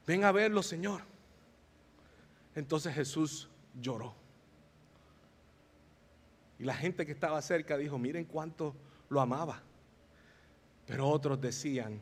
ven 0.04 0.24
a 0.24 0.32
verlo, 0.32 0.64
Señor. 0.64 1.02
Entonces 2.56 2.92
Jesús 2.92 3.48
lloró. 3.80 4.16
Y 6.58 6.64
la 6.64 6.74
gente 6.74 7.06
que 7.06 7.12
estaba 7.12 7.40
cerca 7.40 7.76
dijo, 7.76 7.98
miren 7.98 8.24
cuánto 8.24 8.74
lo 9.08 9.20
amaba. 9.20 9.62
Pero 10.86 11.08
otros 11.08 11.40
decían, 11.40 12.00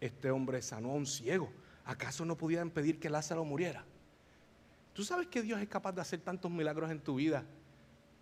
este 0.00 0.30
hombre 0.30 0.62
sanó 0.62 0.90
a 0.90 0.94
un 0.94 1.06
ciego. 1.06 1.50
¿Acaso 1.84 2.24
no 2.24 2.36
pudieran 2.36 2.70
pedir 2.70 2.98
que 2.98 3.10
Lázaro 3.10 3.44
muriera? 3.44 3.84
Tú 4.94 5.04
sabes 5.04 5.26
que 5.26 5.42
Dios 5.42 5.60
es 5.60 5.68
capaz 5.68 5.92
de 5.92 6.00
hacer 6.00 6.20
tantos 6.20 6.50
milagros 6.50 6.90
en 6.90 7.00
tu 7.00 7.16
vida, 7.16 7.44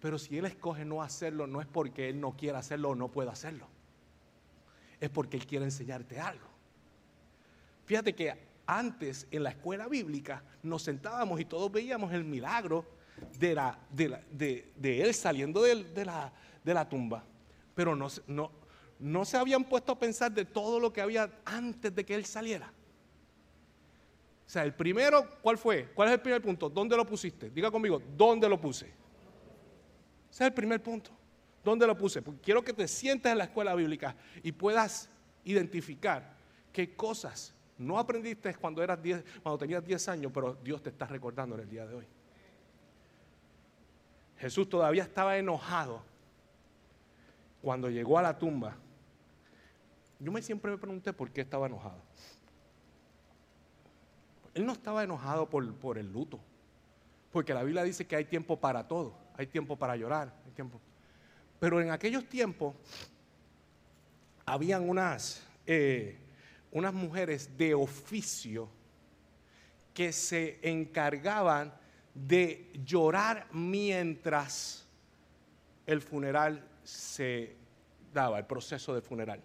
pero 0.00 0.18
si 0.18 0.38
Él 0.38 0.46
escoge 0.46 0.84
no 0.84 1.02
hacerlo, 1.02 1.46
no 1.46 1.60
es 1.60 1.66
porque 1.66 2.08
Él 2.08 2.20
no 2.20 2.36
quiera 2.36 2.58
hacerlo 2.58 2.90
o 2.90 2.94
no 2.94 3.08
pueda 3.10 3.32
hacerlo. 3.32 3.68
Es 4.98 5.10
porque 5.10 5.36
Él 5.36 5.46
quiere 5.46 5.64
enseñarte 5.64 6.18
algo. 6.18 6.46
Fíjate 7.84 8.14
que 8.14 8.36
antes 8.66 9.26
en 9.30 9.42
la 9.42 9.50
escuela 9.50 9.86
bíblica 9.86 10.42
nos 10.62 10.82
sentábamos 10.82 11.40
y 11.40 11.44
todos 11.44 11.70
veíamos 11.70 12.12
el 12.12 12.24
milagro 12.24 12.86
de, 13.38 14.72
Él 14.82 15.14
saliendo 15.14 15.62
de 15.62 16.04
la 16.64 16.88
tumba. 16.88 17.24
Pero 17.74 17.96
no, 17.96 18.08
no, 18.26 18.50
no 18.98 19.24
se 19.24 19.36
habían 19.36 19.64
puesto 19.64 19.92
a 19.92 19.98
pensar 19.98 20.32
de 20.32 20.44
todo 20.44 20.78
lo 20.78 20.92
que 20.92 21.00
había 21.00 21.30
antes 21.44 21.94
de 21.94 22.04
que 22.04 22.14
Él 22.14 22.24
saliera. 22.24 22.72
O 24.46 24.50
sea, 24.52 24.64
el 24.64 24.74
primero, 24.74 25.40
¿cuál 25.40 25.56
fue? 25.58 25.90
¿Cuál 25.94 26.08
es 26.08 26.14
el 26.14 26.20
primer 26.20 26.42
punto? 26.42 26.68
¿Dónde 26.68 26.96
lo 26.96 27.06
pusiste? 27.06 27.50
Diga 27.50 27.70
conmigo, 27.70 28.02
¿dónde 28.16 28.48
lo 28.48 28.60
puse? 28.60 28.86
Ese 28.86 30.44
es 30.44 30.48
el 30.48 30.52
primer 30.52 30.82
punto. 30.82 31.10
¿Dónde 31.64 31.86
lo 31.86 31.96
puse? 31.96 32.22
Porque 32.22 32.40
quiero 32.40 32.62
que 32.62 32.72
te 32.72 32.86
sientes 32.86 33.30
en 33.30 33.38
la 33.38 33.44
escuela 33.44 33.74
bíblica 33.74 34.16
y 34.42 34.52
puedas 34.52 35.08
identificar 35.44 36.36
qué 36.72 36.94
cosas 36.94 37.54
no 37.78 37.98
aprendiste 37.98 38.54
cuando, 38.54 38.82
eras 38.82 38.98
cuando 39.42 39.58
tenías 39.58 39.84
10 39.84 40.08
años, 40.08 40.32
pero 40.32 40.54
Dios 40.62 40.82
te 40.82 40.90
está 40.90 41.06
recordando 41.06 41.54
en 41.56 41.62
el 41.62 41.68
día 41.68 41.86
de 41.86 41.94
hoy. 41.94 42.06
Jesús 44.38 44.68
todavía 44.68 45.02
estaba 45.04 45.36
enojado 45.38 46.02
cuando 47.62 47.88
llegó 47.88 48.18
a 48.18 48.22
la 48.22 48.38
tumba. 48.38 48.76
Yo 50.18 50.30
me 50.30 50.42
siempre 50.42 50.70
me 50.70 50.78
pregunté 50.78 51.12
por 51.12 51.30
qué 51.30 51.40
estaba 51.40 51.66
enojado. 51.66 52.02
Él 54.54 54.66
no 54.66 54.72
estaba 54.72 55.02
enojado 55.02 55.48
por, 55.48 55.74
por 55.76 55.96
el 55.96 56.12
luto, 56.12 56.38
porque 57.30 57.54
la 57.54 57.62
Biblia 57.62 57.82
dice 57.82 58.06
que 58.06 58.16
hay 58.16 58.26
tiempo 58.26 58.60
para 58.60 58.86
todo 58.86 59.22
hay 59.36 59.46
tiempo 59.46 59.76
para 59.76 59.96
llorar, 59.96 60.32
tiempo. 60.54 60.80
Pero 61.58 61.80
en 61.80 61.90
aquellos 61.90 62.28
tiempos 62.28 62.74
habían 64.44 64.88
unas, 64.88 65.42
eh, 65.66 66.18
unas 66.70 66.92
mujeres 66.92 67.56
de 67.56 67.74
oficio 67.74 68.68
que 69.94 70.12
se 70.12 70.58
encargaban 70.62 71.72
de 72.14 72.70
llorar 72.84 73.46
mientras 73.52 74.86
el 75.86 76.00
funeral 76.00 76.66
se 76.84 77.56
daba, 78.12 78.38
el 78.38 78.46
proceso 78.46 78.94
de 78.94 79.00
funeral. 79.02 79.40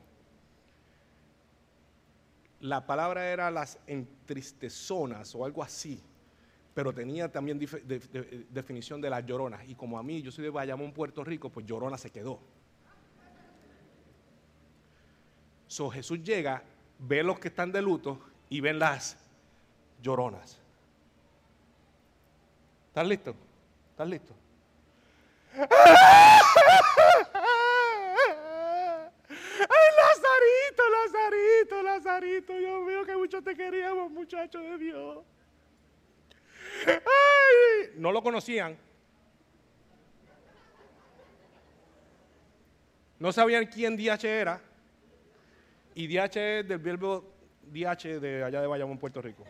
La 2.59 2.85
palabra 2.85 3.27
era 3.29 3.51
las 3.51 3.79
entristezonas 3.87 5.33
o 5.35 5.45
algo 5.45 5.63
así 5.63 6.01
pero 6.77 6.93
tenía 6.93 7.31
también 7.31 7.57
definición 8.51 9.01
de 9.01 9.09
las 9.09 9.25
lloronas. 9.25 9.67
Y 9.67 9.73
como 9.73 9.97
a 9.97 10.03
mí, 10.03 10.21
yo 10.21 10.31
soy 10.31 10.43
de 10.43 10.51
Bayamón, 10.51 10.93
Puerto 10.93 11.23
Rico, 11.23 11.49
pues 11.49 11.65
llorona 11.65 11.97
se 11.97 12.11
quedó. 12.11 12.39
So 15.65 15.89
Jesús 15.89 16.21
llega, 16.21 16.61
ve 16.99 17.23
los 17.23 17.39
que 17.39 17.47
están 17.47 17.71
de 17.71 17.81
luto 17.81 18.19
y 18.47 18.61
ven 18.61 18.77
las 18.77 19.17
lloronas. 20.03 20.59
¿Estás 22.89 23.07
listo? 23.07 23.33
¿Estás 23.89 24.07
listo? 24.07 24.35
¡Ay, 25.57 25.67
Lazarito, 29.97 30.83
Lazarito, 30.89 31.83
Lazarito! 31.83 32.53
Dios 32.57 32.85
mío, 32.85 33.05
que 33.05 33.15
mucho 33.15 33.41
te 33.41 33.55
queríamos, 33.55 34.11
muchacho 34.11 34.59
de 34.59 34.77
Dios. 34.77 35.25
No 37.95 38.11
lo 38.11 38.21
conocían. 38.21 38.77
No 43.19 43.31
sabían 43.31 43.65
quién 43.65 43.97
DH 43.97 44.25
era. 44.25 44.61
Y 45.95 46.07
DH 46.07 46.59
es 46.59 46.67
del 46.67 46.77
verbo 46.77 47.33
DH 47.63 48.19
de 48.19 48.43
allá 48.43 48.61
de 48.61 48.67
Bayamón, 48.67 48.99
Puerto 48.99 49.21
Rico. 49.21 49.43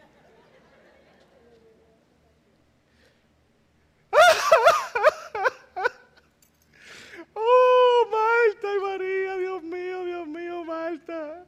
Oh, 7.34 8.08
Marta 8.10 8.74
y 8.74 8.80
María, 8.80 9.38
Dios 9.38 9.64
mío, 9.64 10.06
Dios 10.06 10.28
mío, 10.28 10.64
Marta. 10.64 11.46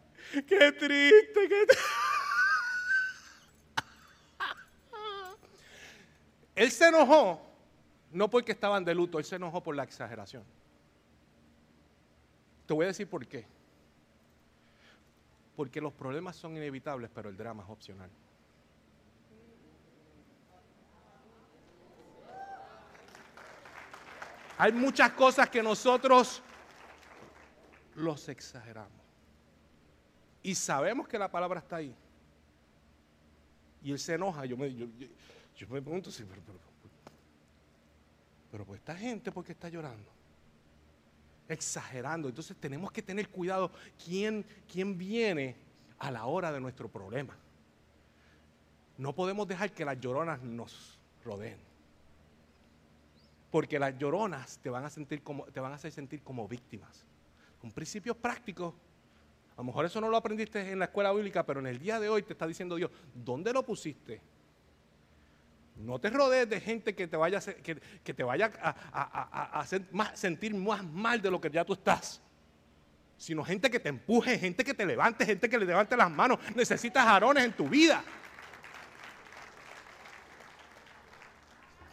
Qué 0.49 0.71
triste, 0.71 1.47
qué 1.47 1.65
triste. 1.67 1.83
Él 6.55 6.71
se 6.71 6.87
enojó, 6.87 7.39
no 8.11 8.29
porque 8.29 8.51
estaban 8.51 8.83
de 8.83 8.93
luto, 8.93 9.19
él 9.19 9.23
se 9.23 9.37
enojó 9.37 9.63
por 9.63 9.75
la 9.75 9.83
exageración. 9.83 10.43
Te 12.65 12.73
voy 12.73 12.83
a 12.83 12.87
decir 12.87 13.07
por 13.07 13.25
qué. 13.25 13.45
Porque 15.55 15.79
los 15.79 15.93
problemas 15.93 16.35
son 16.35 16.57
inevitables, 16.57 17.09
pero 17.13 17.29
el 17.29 17.37
drama 17.37 17.63
es 17.63 17.69
opcional. 17.69 18.09
Hay 24.57 24.73
muchas 24.73 25.11
cosas 25.11 25.49
que 25.49 25.63
nosotros 25.63 26.41
los 27.95 28.27
exageramos. 28.27 28.98
Y 30.49 30.55
sabemos 30.55 31.07
que 31.07 31.19
la 31.19 31.29
palabra 31.29 31.59
está 31.59 31.75
ahí. 31.75 31.93
Y 33.83 33.91
él 33.91 33.99
se 33.99 34.15
enoja. 34.15 34.45
Yo 34.45 34.57
me, 34.57 34.73
yo 34.73 34.87
me 35.69 35.79
pregunto, 35.79 36.09
sí, 36.09 36.25
pero, 36.27 36.41
pero, 38.49 38.65
pues 38.65 38.79
esta 38.79 38.95
gente, 38.95 39.31
¿por 39.31 39.45
qué 39.45 39.51
está 39.51 39.69
llorando? 39.69 40.09
Exagerando. 41.47 42.29
Entonces 42.29 42.57
tenemos 42.57 42.91
que 42.91 43.03
tener 43.03 43.29
cuidado 43.29 43.69
quién, 44.03 44.43
quién 44.67 44.97
viene 44.97 45.55
a 45.99 46.09
la 46.09 46.25
hora 46.25 46.51
de 46.51 46.59
nuestro 46.59 46.89
problema. 46.89 47.37
No 48.97 49.13
podemos 49.13 49.47
dejar 49.47 49.71
que 49.71 49.85
las 49.85 49.99
lloronas 49.99 50.41
nos 50.41 50.97
rodeen. 51.23 51.59
Porque 53.51 53.77
las 53.77 53.95
lloronas 53.99 54.57
te 54.57 54.71
van 54.71 54.83
a, 54.83 54.89
sentir 54.89 55.21
como, 55.21 55.45
te 55.45 55.59
van 55.59 55.73
a 55.73 55.75
hacer 55.75 55.91
sentir 55.91 56.23
como 56.23 56.47
víctimas. 56.47 57.05
Con 57.61 57.71
principios 57.71 58.17
prácticos. 58.17 58.73
A 59.59 59.61
lo 59.61 59.65
mejor 59.65 59.83
eso 59.83 59.99
no 59.99 60.07
lo 60.07 60.15
aprendiste 60.15 60.71
en 60.71 60.79
la 60.79 60.85
escuela 60.85 61.11
bíblica, 61.11 61.45
pero 61.45 61.59
en 61.59 61.67
el 61.67 61.79
día 61.79 61.99
de 61.99 62.07
hoy 62.07 62.23
te 62.23 62.31
está 62.31 62.47
diciendo 62.47 62.77
Dios, 62.77 62.89
¿dónde 63.13 63.51
lo 63.51 63.65
pusiste? 63.65 64.21
No 65.75 65.99
te 65.99 66.09
rodees 66.09 66.49
de 66.49 66.61
gente 66.61 66.95
que 66.95 67.07
te 67.07 67.17
vaya 67.17 67.39
a, 67.39 67.41
que, 67.41 68.13
te 68.13 68.23
vaya 68.23 68.53
a, 68.61 69.59
hacer 69.59 69.83
más, 69.91 70.17
sentir 70.17 70.55
más 70.55 70.81
mal 70.85 71.21
de 71.21 71.29
lo 71.29 71.41
que 71.41 71.49
ya 71.49 71.65
tú 71.65 71.73
estás. 71.73 72.21
Sino 73.17 73.43
gente 73.43 73.69
que 73.69 73.81
te 73.81 73.89
empuje, 73.89 74.39
gente 74.39 74.63
que 74.63 74.73
te 74.73 74.85
levante, 74.85 75.25
gente 75.25 75.49
que 75.49 75.57
le 75.57 75.65
levante 75.65 75.97
las 75.97 76.09
manos. 76.09 76.39
Necesitas 76.55 77.05
arones 77.05 77.43
en 77.43 77.51
tu 77.51 77.67
vida. 77.67 78.01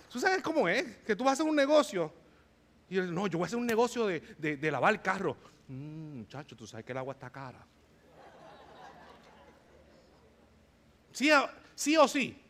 ¿Tú 0.09 0.21
sabes 0.21 0.41
cómo 0.41 0.69
es? 0.69 0.99
Que 0.99 1.17
tú 1.17 1.25
vas 1.25 1.33
a 1.33 1.43
hacer 1.43 1.51
un 1.51 1.57
negocio. 1.57 2.13
Y 2.89 2.99
él, 2.99 3.15
no, 3.15 3.27
yo 3.27 3.39
voy 3.39 3.45
a 3.45 3.49
hacer 3.49 3.59
un 3.59 3.67
negocio 3.67 4.07
de, 4.07 4.71
lavar 4.71 4.95
el 4.95 5.03
carro. 5.03 5.37
Mm, 5.69 6.19
muchacho, 6.19 6.57
tú 6.57 6.67
sabes 6.67 6.85
que 6.85 6.93
el 6.93 6.99
agua 6.99 7.15
está 7.15 7.31
cara. 7.31 7.65
¿Sí, 11.13 11.31
sí 11.75 11.97
o 11.97 12.07
sí? 12.07 12.43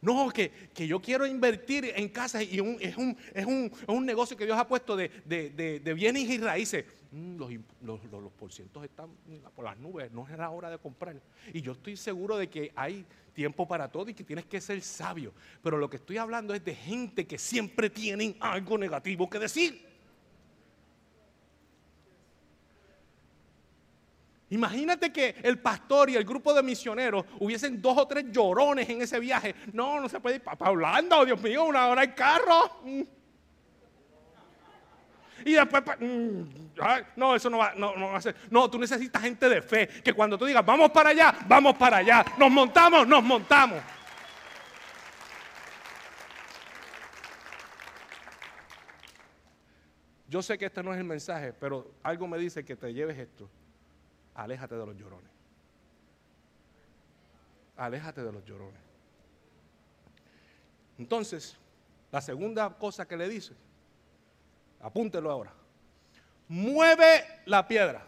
No, 0.00 0.30
que, 0.30 0.50
que, 0.72 0.86
yo 0.86 1.00
quiero 1.00 1.26
invertir 1.26 1.92
en 1.96 2.08
casa 2.08 2.42
y 2.42 2.54
es, 2.80 2.96
un, 2.96 3.16
es, 3.34 3.46
un, 3.46 4.06
negocio 4.06 4.36
que 4.36 4.44
Dios 4.44 4.58
ha 4.58 4.68
puesto 4.68 4.96
de, 4.96 5.92
bienes 5.94 6.28
y 6.28 6.38
raíces. 6.38 6.84
Mm, 7.12 7.36
los, 7.82 8.00
los, 8.10 8.32
porcientos 8.32 8.82
están 8.84 9.10
por 9.54 9.64
las 9.64 9.78
nubes, 9.78 10.10
no 10.12 10.26
es 10.28 10.36
la 10.36 10.50
hora 10.50 10.70
de 10.70 10.78
comprar. 10.78 11.20
Y 11.52 11.62
yo 11.62 11.72
estoy 11.72 11.96
seguro 11.96 12.36
de 12.36 12.48
que 12.48 12.72
hay 12.74 13.04
tiempo 13.32 13.66
para 13.66 13.90
todo 13.90 14.10
y 14.10 14.14
que 14.14 14.24
tienes 14.24 14.46
que 14.46 14.60
ser 14.60 14.80
sabio. 14.82 15.32
Pero 15.62 15.78
lo 15.78 15.88
que 15.88 15.96
estoy 15.96 16.18
hablando 16.18 16.54
es 16.54 16.64
de 16.64 16.74
gente 16.74 17.26
que 17.26 17.38
siempre 17.38 17.90
tienen 17.90 18.36
algo 18.40 18.76
negativo 18.76 19.30
que 19.30 19.38
decir. 19.38 19.86
Imagínate 24.48 25.12
que 25.12 25.34
el 25.42 25.58
pastor 25.58 26.08
y 26.10 26.14
el 26.14 26.24
grupo 26.24 26.54
de 26.54 26.62
misioneros 26.62 27.24
hubiesen 27.40 27.82
dos 27.82 27.98
o 27.98 28.06
tres 28.06 28.26
llorones 28.30 28.88
en 28.88 29.02
ese 29.02 29.18
viaje. 29.18 29.54
No, 29.72 30.00
no 30.00 30.08
se 30.08 30.20
puede 30.20 30.36
ir 30.36 30.42
para 30.42 30.70
Holanda, 30.70 31.18
oh, 31.18 31.24
Dios 31.24 31.42
mío, 31.42 31.64
una 31.64 31.88
hora 31.88 32.04
en 32.04 32.12
carro. 32.12 32.80
Y 35.46 35.54
después, 35.54 35.82
mm, 36.00 36.42
no, 37.16 37.34
eso 37.34 37.48
no 37.48 37.58
va, 37.58 37.72
no, 37.74 37.96
no 37.96 38.08
va 38.08 38.18
a 38.18 38.20
ser. 38.20 38.36
No, 38.50 38.68
tú 38.68 38.78
necesitas 38.78 39.22
gente 39.22 39.48
de 39.48 39.62
fe, 39.62 39.86
que 39.86 40.12
cuando 40.12 40.36
tú 40.36 40.44
digas, 40.44 40.66
vamos 40.66 40.90
para 40.90 41.10
allá, 41.10 41.34
vamos 41.46 41.76
para 41.76 41.98
allá. 41.98 42.24
Nos 42.36 42.50
montamos, 42.50 43.06
nos 43.06 43.22
montamos. 43.22 43.80
Yo 50.28 50.42
sé 50.42 50.58
que 50.58 50.66
este 50.66 50.82
no 50.82 50.92
es 50.92 50.98
el 50.98 51.04
mensaje, 51.04 51.52
pero 51.52 51.92
algo 52.02 52.26
me 52.26 52.36
dice 52.36 52.64
que 52.64 52.76
te 52.76 52.92
lleves 52.92 53.16
esto 53.16 53.48
aléjate 54.36 54.76
de 54.76 54.86
los 54.86 54.96
llorones. 54.96 55.30
Aléjate 57.76 58.22
de 58.22 58.32
los 58.32 58.44
llorones. 58.44 58.80
Entonces, 60.98 61.56
la 62.12 62.20
segunda 62.20 62.70
cosa 62.78 63.06
que 63.06 63.16
le 63.16 63.28
dice, 63.28 63.54
apúntelo 64.86 65.30
ahora, 65.30 65.52
mueve 66.48 67.24
la 67.46 67.66
piedra. 67.66 68.06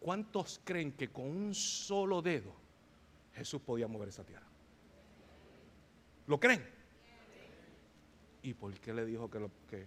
¿Cuántos 0.00 0.60
creen 0.64 0.92
que 0.92 1.08
con 1.08 1.24
un 1.24 1.54
solo 1.54 2.20
dedo 2.20 2.52
Jesús 3.34 3.62
podía 3.62 3.86
mover 3.86 4.08
esa 4.08 4.24
tierra? 4.24 4.46
¿Lo 6.26 6.40
creen? 6.40 6.68
¿Y 8.42 8.54
por 8.54 8.74
qué 8.80 8.92
le 8.92 9.06
dijo 9.06 9.30
que, 9.30 9.86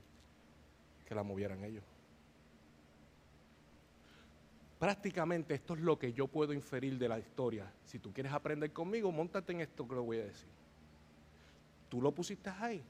que 1.05 1.15
la 1.15 1.23
movieran 1.23 1.61
ellos? 1.65 1.83
Prácticamente 4.79 5.55
esto 5.55 5.73
es 5.73 5.81
lo 5.81 5.99
que 5.99 6.13
yo 6.13 6.27
puedo 6.27 6.53
inferir 6.53 6.97
de 6.97 7.09
la 7.09 7.19
historia. 7.19 7.69
Si 7.83 7.99
tú 7.99 8.13
quieres 8.13 8.31
aprender 8.31 8.71
conmigo, 8.71 9.11
montate 9.11 9.51
en 9.51 9.61
esto 9.61 9.85
que 9.85 9.95
lo 9.95 10.03
voy 10.03 10.19
a 10.19 10.25
decir. 10.25 10.47
Tú 11.89 12.01
lo 12.01 12.11
pusiste 12.11 12.49
ahí, 12.49 12.83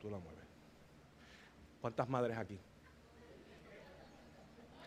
tú 0.00 0.10
la 0.10 0.18
mueves. 0.18 0.44
¿Cuántas 1.80 2.08
madres 2.08 2.36
aquí? 2.36 2.58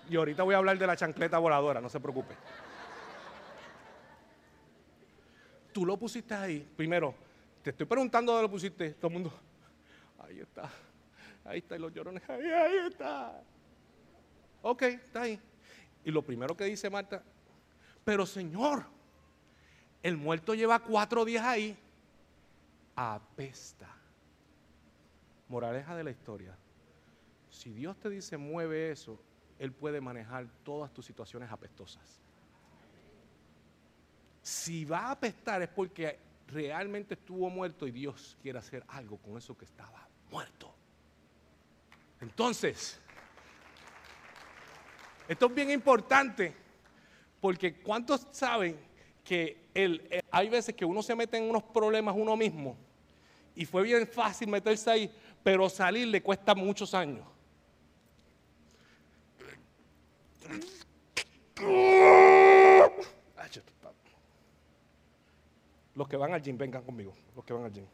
Y 0.09 0.15
ahorita 0.15 0.43
voy 0.43 0.55
a 0.55 0.57
hablar 0.57 0.77
de 0.77 0.87
la 0.87 0.95
chancleta 0.95 1.37
voladora, 1.37 1.81
no 1.81 1.89
se 1.89 1.99
preocupe. 1.99 2.35
Tú 5.73 5.85
lo 5.85 5.97
pusiste 5.97 6.33
ahí. 6.33 6.67
Primero, 6.75 7.13
te 7.61 7.69
estoy 7.69 7.85
preguntando 7.85 8.31
dónde 8.31 8.47
lo 8.47 8.51
pusiste. 8.51 8.91
Todo 8.93 9.07
el 9.07 9.13
mundo, 9.13 9.33
ahí 10.19 10.39
está. 10.39 10.69
Ahí 11.45 11.59
está, 11.59 11.75
y 11.75 11.79
los 11.79 11.93
llorones, 11.93 12.27
ahí, 12.29 12.45
ahí 12.49 12.87
está. 12.87 13.41
Ok, 14.61 14.81
está 14.81 15.21
ahí. 15.21 15.39
Y 16.03 16.11
lo 16.11 16.21
primero 16.21 16.57
que 16.57 16.65
dice 16.65 16.89
Marta, 16.89 17.21
pero 18.03 18.25
Señor, 18.25 18.85
el 20.03 20.17
muerto 20.17 20.55
lleva 20.55 20.79
cuatro 20.79 21.25
días 21.25 21.45
ahí, 21.45 21.77
apesta. 22.97 23.87
Moraleja 25.47 25.95
de 25.95 26.03
la 26.03 26.11
historia. 26.11 26.57
Si 27.49 27.71
Dios 27.71 27.97
te 27.97 28.09
dice 28.09 28.35
mueve 28.35 28.91
eso, 28.91 29.21
Él 29.59 29.71
puede 29.71 30.01
manejar 30.01 30.47
todas 30.63 30.91
tus 30.91 31.05
situaciones 31.05 31.49
apestosas. 31.49 32.19
Si 34.41 34.83
va 34.83 35.07
a 35.07 35.11
apestar 35.11 35.61
es 35.61 35.69
porque 35.69 36.19
realmente 36.47 37.13
estuvo 37.13 37.49
muerto 37.49 37.87
y 37.87 37.91
Dios 37.91 38.35
quiere 38.41 38.59
hacer 38.59 38.83
algo 38.87 39.17
con 39.17 39.37
eso 39.37 39.55
que 39.55 39.65
estaba 39.65 40.07
muerto. 40.31 40.73
Entonces, 42.19 42.99
esto 45.27 45.45
es 45.45 45.53
bien 45.53 45.69
importante 45.69 46.53
porque 47.39 47.79
¿cuántos 47.79 48.27
saben 48.31 48.77
que 49.23 49.69
el, 49.73 50.23
hay 50.31 50.49
veces 50.49 50.73
que 50.73 50.85
uno 50.85 51.03
se 51.03 51.15
mete 51.15 51.37
en 51.37 51.49
unos 51.49 51.63
problemas 51.63 52.15
uno 52.17 52.35
mismo 52.35 52.86
y 53.57 53.65
fue 53.65 53.81
bien 53.81 54.07
fácil 54.07 54.47
meterse 54.47 54.89
ahí, 54.89 55.11
pero 55.43 55.67
salir 55.67 56.07
le 56.07 56.21
cuesta 56.21 56.53
muchos 56.53 56.93
años? 56.93 57.25
Los 65.95 66.07
que 66.07 66.15
van 66.15 66.33
al 66.33 66.41
gym, 66.41 66.55
vengan 66.55 66.83
conmigo. 66.83 67.13
Los 67.35 67.43
que 67.43 67.53
van 67.53 67.65
al 67.65 67.73
gym 67.73 67.85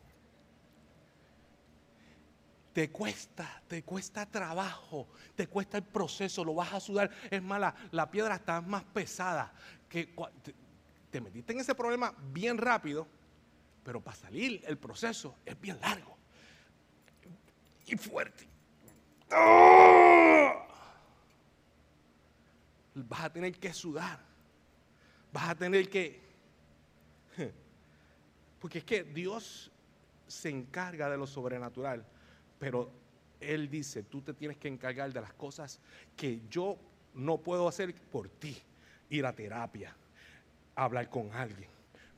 te 2.74 2.90
cuesta, 2.90 3.62
te 3.68 3.84
cuesta 3.84 4.26
trabajo, 4.26 5.08
te 5.36 5.46
cuesta 5.46 5.78
el 5.78 5.84
proceso, 5.84 6.44
lo 6.44 6.56
vas 6.56 6.74
a 6.74 6.80
sudar. 6.80 7.12
Es 7.30 7.42
más, 7.42 7.74
la, 7.92 8.10
piedra 8.10 8.36
está 8.36 8.62
más 8.62 8.84
pesada. 8.84 9.54
Que 9.88 10.08
te, 10.42 10.56
te, 11.12 11.22
metiste 11.22 11.54
en 11.54 11.60
ese 11.60 11.76
problema 11.76 12.16
bien 12.34 12.58
rápido, 12.58 13.08
pero 13.84 14.02
para 14.02 14.16
salir 14.16 14.64
el 14.66 14.78
proceso 14.78 15.36
es 15.46 15.60
bien 15.60 15.80
largo 15.82 16.18
y 17.86 17.98
fuerte. 17.98 18.48
Vas 22.96 23.22
a 23.22 23.34
tener 23.34 23.58
que 23.58 23.74
sudar, 23.74 24.20
vas 25.32 25.50
a 25.50 25.56
tener 25.56 25.90
que... 25.90 26.22
Porque 28.60 28.78
es 28.78 28.84
que 28.84 29.04
Dios 29.04 29.72
se 30.28 30.50
encarga 30.50 31.10
de 31.10 31.18
lo 31.18 31.28
sobrenatural 31.28 32.06
pero 32.64 32.90
Él 33.42 33.70
dice, 33.70 34.04
tú 34.04 34.22
te 34.22 34.34
tienes 34.34 34.56
que 34.56 34.70
encargar 34.70 35.12
de 35.12 35.20
las 35.20 35.34
cosas 35.34 35.82
que 36.16 36.40
yo 36.50 36.78
no 37.14 37.38
puedo 37.38 37.68
hacer 37.68 37.94
por 37.94 38.30
ti. 38.30 38.56
Ir 39.10 39.26
a 39.26 39.34
terapia, 39.34 39.94
hablar 40.74 41.10
con 41.10 41.34
alguien, 41.34 41.70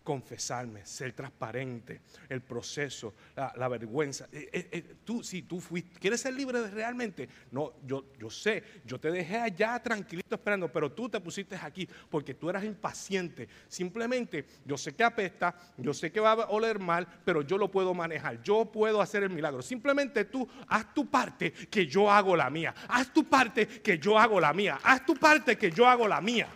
confesarme, 0.06 0.86
ser 0.86 1.14
transparente, 1.14 2.02
el 2.30 2.42
proceso, 2.42 3.16
la, 3.36 3.68
vergüenza. 3.68 4.30
Eh, 4.32 4.50
eh, 4.54 4.70
eh, 4.72 4.96
tú, 5.04 5.24
si 5.24 5.42
tú 5.42 5.60
fuiste, 5.60 6.00
quieres 6.00 6.22
ser 6.22 6.36
libre 6.36 6.70
realmente, 6.70 7.28
no, 7.52 7.74
yo, 7.86 8.14
yo 8.18 8.30
sé, 8.30 8.64
yo 8.86 9.00
te 9.00 9.12
dejé 9.12 9.38
allá 9.38 9.82
tranquilito 9.82 10.36
esperando, 10.36 10.72
pero 10.72 10.92
tú 10.92 11.10
te 11.10 11.20
pusiste 11.20 11.58
aquí 11.60 11.90
porque 12.10 12.36
tú 12.36 12.50
eras 12.50 12.64
impaciente. 12.64 13.50
Simplemente, 13.68 14.46
yo 14.64 14.78
sé 14.78 14.94
que 14.94 15.04
apesta, 15.04 15.56
yo 15.76 15.94
sé 15.94 16.12
que 16.12 16.20
va 16.20 16.34
a 16.34 16.50
oler 16.50 16.78
mal, 16.78 17.08
pero 17.26 17.42
yo 17.42 17.58
lo 17.58 17.72
puedo 17.72 17.94
manejar, 17.96 18.42
yo 18.44 18.72
puedo 18.72 19.02
hacer 19.02 19.24
el 19.24 19.32
milagro. 19.32 19.64
Simplemente 19.64 20.26
tú 20.26 20.48
haz 20.68 20.94
tu 20.94 21.10
parte 21.10 21.52
que 21.52 21.88
yo 21.88 22.12
hago 22.12 22.36
la 22.36 22.52
mía, 22.52 22.76
haz 22.88 23.12
tu 23.12 23.24
parte 23.24 23.68
que 23.68 23.98
yo 23.98 24.20
hago 24.20 24.40
la 24.40 24.54
mía, 24.54 24.80
haz 24.84 25.04
tu 25.04 25.16
parte 25.16 25.58
que 25.58 25.72
yo 25.72 25.88
hago 25.88 26.08
la 26.08 26.22
mía. 26.22 26.48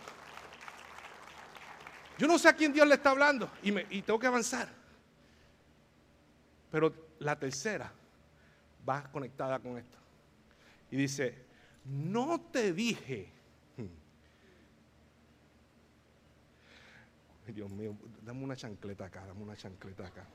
Yo 2.20 2.28
no 2.28 2.38
sé 2.38 2.50
a 2.50 2.54
quién 2.54 2.72
Dios 2.74 2.86
le 2.86 2.96
está 2.96 3.12
hablando 3.12 3.50
y, 3.64 4.02
tengo 4.02 4.20
que 4.20 4.28
avanzar. 4.28 4.68
Pero 6.70 6.94
la 7.20 7.40
tercera 7.40 7.90
va 8.88 9.10
conectada 9.10 9.58
con 9.60 9.78
esto. 9.78 9.98
Y 10.92 10.98
dice, 10.98 11.46
no 11.86 12.42
te 12.42 12.74
dije. 12.74 13.32
Dios 17.48 17.72
mío, 17.72 17.96
dame 18.22 18.44
una 18.44 18.58
chancleta 18.58 19.06
acá, 19.06 19.26
dame 19.26 19.42
una 19.42 19.56
chancleta 19.56 20.06
acá. 20.06 20.26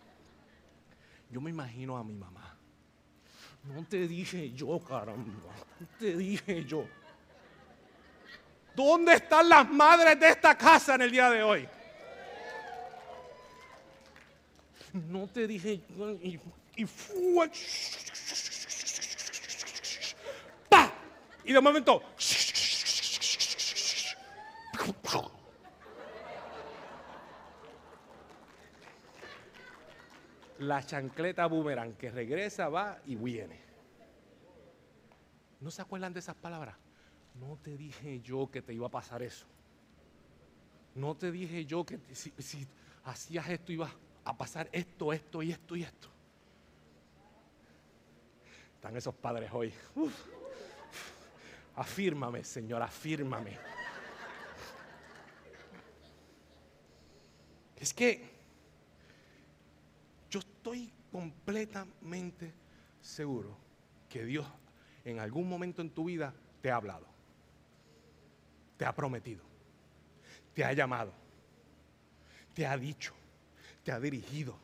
Yo 1.31 1.43
me 1.43 1.51
imagino 1.51 1.99
a 1.99 2.05
mi 2.05 2.15
mamá. 2.15 2.57
No 3.65 3.85
te 3.85 4.09
dije 4.09 4.53
yo, 4.53 4.81
caramba. 4.81 5.53
No 5.79 5.87
te 5.99 6.17
dije 6.17 6.65
yo. 6.65 6.87
¿Dónde 8.75 9.15
están 9.15 9.49
las 9.49 9.69
madres 9.71 10.19
de 10.19 10.29
esta 10.31 10.57
casa 10.57 10.97
en 10.97 11.03
el 11.03 11.11
día 11.11 11.31
de 11.31 11.43
hoy? 11.43 11.69
No 14.93 15.27
te 15.29 15.47
dije. 15.47 15.81
Y, 16.23 16.41
y. 16.77 16.87
¡Pa! 20.69 20.93
Y 21.45 21.53
de 21.53 21.61
momento. 21.61 22.03
La 30.59 30.85
chancleta 30.85 31.47
boomerang 31.47 31.95
que 31.95 32.11
regresa, 32.11 32.69
va 32.69 32.99
y 33.07 33.17
viene. 33.17 33.61
¿No 35.61 35.71
se 35.71 35.83
acuerdan 35.83 36.13
de 36.13 36.21
esas 36.21 36.37
palabras? 36.37 36.77
No 37.35 37.59
te 37.63 37.77
dije 37.77 38.21
yo 38.21 38.49
que 38.51 38.63
te 38.63 38.73
iba 38.73 38.87
a 38.87 38.91
pasar 38.91 39.23
eso. 39.23 39.47
No 40.95 41.17
te 41.17 41.33
dije 41.33 41.65
yo 41.65 41.85
que 41.85 41.99
si, 42.13 42.67
hacías 43.05 43.49
esto 43.49 43.73
ibas 43.73 43.91
a 44.25 44.37
pasar 44.37 44.69
esto, 44.73 45.13
esto 45.13 45.43
y 45.43 45.51
esto 45.51 45.77
y 45.77 45.83
esto. 45.83 46.09
Están 48.77 48.97
esos 48.97 49.15
padres 49.15 49.51
hoy. 49.53 49.73
Afírmame, 51.77 52.45
Señor, 52.45 52.83
afírmame. 52.83 53.59
Es 57.77 57.93
que 57.93 58.31
yo 60.31 60.39
estoy 60.39 60.93
completamente 61.11 62.55
seguro 63.01 63.57
que 64.09 64.25
Dios 64.25 64.47
en 65.05 65.19
algún 65.19 65.49
momento 65.49 65.83
en 65.83 65.91
tu 65.91 66.05
vida 66.05 66.33
te 66.63 66.71
ha 66.71 66.77
hablado 66.77 67.14
te 68.77 68.85
ha 68.85 68.95
prometido, 68.95 69.43
te 70.55 70.65
ha 70.65 70.73
llamado, 70.73 71.13
te 72.55 72.67
ha 72.67 72.77
dicho, 72.77 73.15
te 73.83 73.93
ha 73.93 74.01
dirigido, 74.01 74.59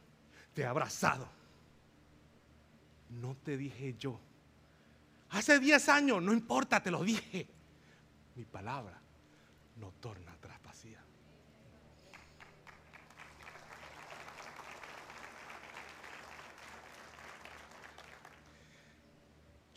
te 0.55 0.65
ha 0.65 0.71
abrazado. 0.71 1.29
No 3.11 3.37
te 3.37 3.57
dije 3.57 3.97
yo. 3.99 4.21
Hace 5.31 5.59
10 5.59 5.89
años, 5.89 6.23
no 6.23 6.33
importa, 6.33 6.81
te 6.81 6.91
lo 6.91 7.03
dije. 7.03 7.49
Mi 8.37 8.45
palabra 8.45 9.01
no 9.77 9.91
torna 10.01 10.33
atrás. 10.33 10.51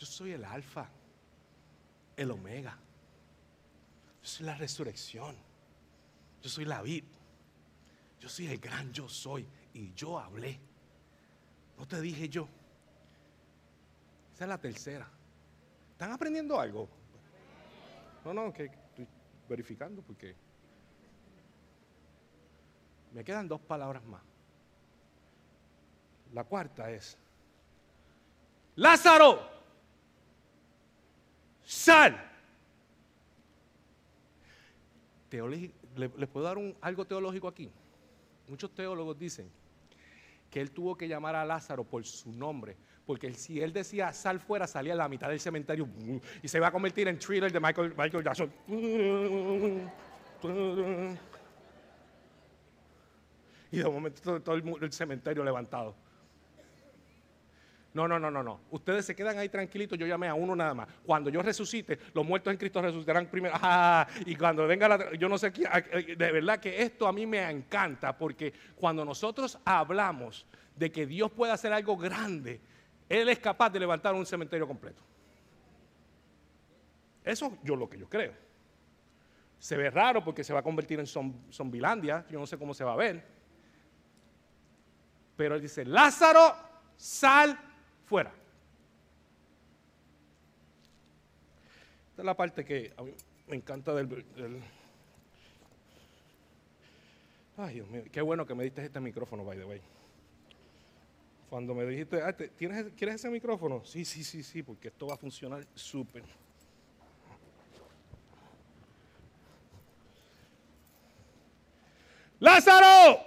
Yo 0.04 0.10
soy 0.10 0.32
el 0.32 0.44
alfa, 0.44 0.86
el 2.14 2.30
omega. 2.30 2.76
Yo 4.24 4.30
soy 4.30 4.46
la 4.46 4.54
resurrección. 4.54 5.36
Yo 6.40 6.48
soy 6.48 6.64
la 6.64 6.80
vid. 6.80 7.04
Yo 8.18 8.26
soy 8.30 8.46
el 8.46 8.58
gran 8.58 8.90
yo 8.90 9.06
soy 9.06 9.46
y 9.74 9.92
yo 9.92 10.18
hablé. 10.18 10.58
No 11.76 11.86
te 11.86 12.00
dije 12.00 12.26
yo. 12.30 12.48
Esa 14.32 14.44
es 14.44 14.48
la 14.48 14.56
tercera. 14.56 15.06
¿Están 15.92 16.10
aprendiendo 16.10 16.58
algo? 16.58 16.88
No, 18.24 18.32
no, 18.32 18.50
que 18.50 18.64
estoy 18.64 19.06
verificando 19.46 20.00
porque 20.00 20.34
me 23.12 23.22
quedan 23.22 23.46
dos 23.46 23.60
palabras 23.60 24.02
más. 24.04 24.22
La 26.32 26.44
cuarta 26.44 26.90
es, 26.90 27.18
Lázaro, 28.76 29.38
sal. 31.62 32.33
¿Les 35.96 36.28
puedo 36.28 36.46
dar 36.46 36.58
algo 36.80 37.04
teológico 37.04 37.48
aquí? 37.48 37.70
Muchos 38.48 38.74
teólogos 38.74 39.18
dicen 39.18 39.50
que 40.50 40.60
él 40.60 40.70
tuvo 40.70 40.96
que 40.96 41.08
llamar 41.08 41.34
a 41.34 41.44
Lázaro 41.44 41.82
por 41.84 42.04
su 42.04 42.30
nombre, 42.32 42.76
porque 43.06 43.32
si 43.34 43.60
él 43.60 43.72
decía 43.72 44.12
sal 44.12 44.38
fuera, 44.38 44.66
salía 44.66 44.92
a 44.92 44.96
la 44.96 45.08
mitad 45.08 45.28
del 45.28 45.40
cementerio 45.40 45.88
y 46.42 46.48
se 46.48 46.58
iba 46.58 46.68
a 46.68 46.70
convertir 46.70 47.08
en 47.08 47.18
thriller 47.18 47.50
de 47.50 47.58
Michael, 47.60 47.94
Michael 47.96 48.22
Jackson. 48.24 48.52
Y 53.72 53.78
de 53.78 53.84
momento 53.84 54.40
todo, 54.40 54.54
el 54.56 54.92
cementerio 54.92 55.42
levantado. 55.42 55.96
No, 57.94 58.08
no, 58.08 58.18
no, 58.18 58.28
no, 58.28 58.42
no. 58.42 58.60
Ustedes 58.72 59.06
se 59.06 59.14
quedan 59.14 59.38
ahí 59.38 59.48
tranquilitos, 59.48 59.96
yo 59.96 60.04
llamé 60.04 60.26
a 60.26 60.34
uno 60.34 60.56
nada 60.56 60.74
más. 60.74 60.88
Cuando 61.06 61.30
yo 61.30 61.40
resucite, 61.42 61.96
los 62.12 62.26
muertos 62.26 62.50
en 62.52 62.58
Cristo 62.58 62.82
resucitarán 62.82 63.26
primero. 63.26 63.54
Ah, 63.56 64.04
y 64.26 64.34
cuando 64.34 64.66
venga 64.66 64.88
la... 64.88 65.14
Yo 65.14 65.28
no 65.28 65.38
sé 65.38 65.52
quién... 65.52 65.68
Ah, 65.70 65.78
eh, 65.78 66.16
de 66.16 66.32
verdad 66.32 66.58
que 66.58 66.82
esto 66.82 67.06
a 67.06 67.12
mí 67.12 67.24
me 67.24 67.48
encanta, 67.48 68.18
porque 68.18 68.52
cuando 68.74 69.04
nosotros 69.04 69.60
hablamos 69.64 70.44
de 70.74 70.90
que 70.90 71.06
Dios 71.06 71.30
puede 71.30 71.52
hacer 71.52 71.72
algo 71.72 71.96
grande, 71.96 72.60
Él 73.08 73.28
es 73.28 73.38
capaz 73.38 73.70
de 73.70 73.78
levantar 73.78 74.12
un 74.12 74.26
cementerio 74.26 74.66
completo. 74.66 75.00
Eso 77.22 77.58
yo 77.62 77.76
lo 77.76 77.88
que 77.88 77.98
yo 77.98 78.08
creo. 78.08 78.34
Se 79.60 79.76
ve 79.76 79.88
raro 79.88 80.24
porque 80.24 80.42
se 80.42 80.52
va 80.52 80.58
a 80.58 80.62
convertir 80.64 80.98
en 80.98 81.06
zombilandia, 81.06 82.26
yo 82.28 82.40
no 82.40 82.46
sé 82.46 82.58
cómo 82.58 82.74
se 82.74 82.82
va 82.82 82.94
a 82.94 82.96
ver. 82.96 83.24
Pero 85.36 85.54
él 85.54 85.62
dice, 85.62 85.84
Lázaro, 85.84 86.56
sal 86.96 87.63
fuera. 88.06 88.32
Esta 92.10 92.22
es 92.22 92.26
la 92.26 92.36
parte 92.36 92.64
que 92.64 92.92
a 92.96 93.02
mí 93.02 93.12
me 93.48 93.56
encanta 93.56 93.92
del, 93.94 94.24
Ay, 97.56 97.74
Dios 97.74 97.88
mío, 97.88 98.02
qué 98.10 98.20
bueno 98.20 98.46
que 98.46 98.54
me 98.54 98.64
diste 98.64 98.84
este 98.84 99.00
micrófono, 99.00 99.44
by 99.44 99.56
the 99.56 99.64
way. 99.64 99.80
Cuando 101.48 101.74
me 101.74 101.84
dijiste, 101.84 102.20
ah, 102.22 102.32
¿tienes, 102.32 102.92
¿quieres 102.96 103.16
ese 103.16 103.30
micrófono? 103.30 103.84
Sí, 103.84 104.04
sí, 104.04 104.24
sí, 104.24 104.42
sí, 104.42 104.62
porque 104.62 104.88
esto 104.88 105.06
va 105.06 105.14
a 105.14 105.16
funcionar 105.16 105.64
súper. 105.74 106.24
Lázaro, 112.40 113.20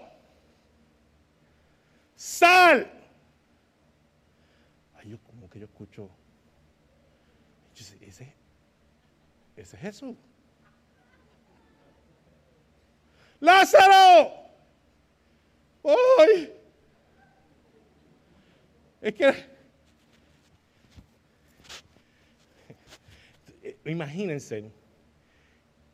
sal 2.15 2.96
yo 5.57 5.65
escucho, 5.65 6.09
ese, 7.73 8.33
ese 9.55 9.75
es 9.75 9.81
Jesús. 9.81 10.15
Lázaro, 13.39 14.47
¡Ay! 15.83 16.53
Es 18.99 19.13
que 19.13 19.33
imagínense 23.85 24.69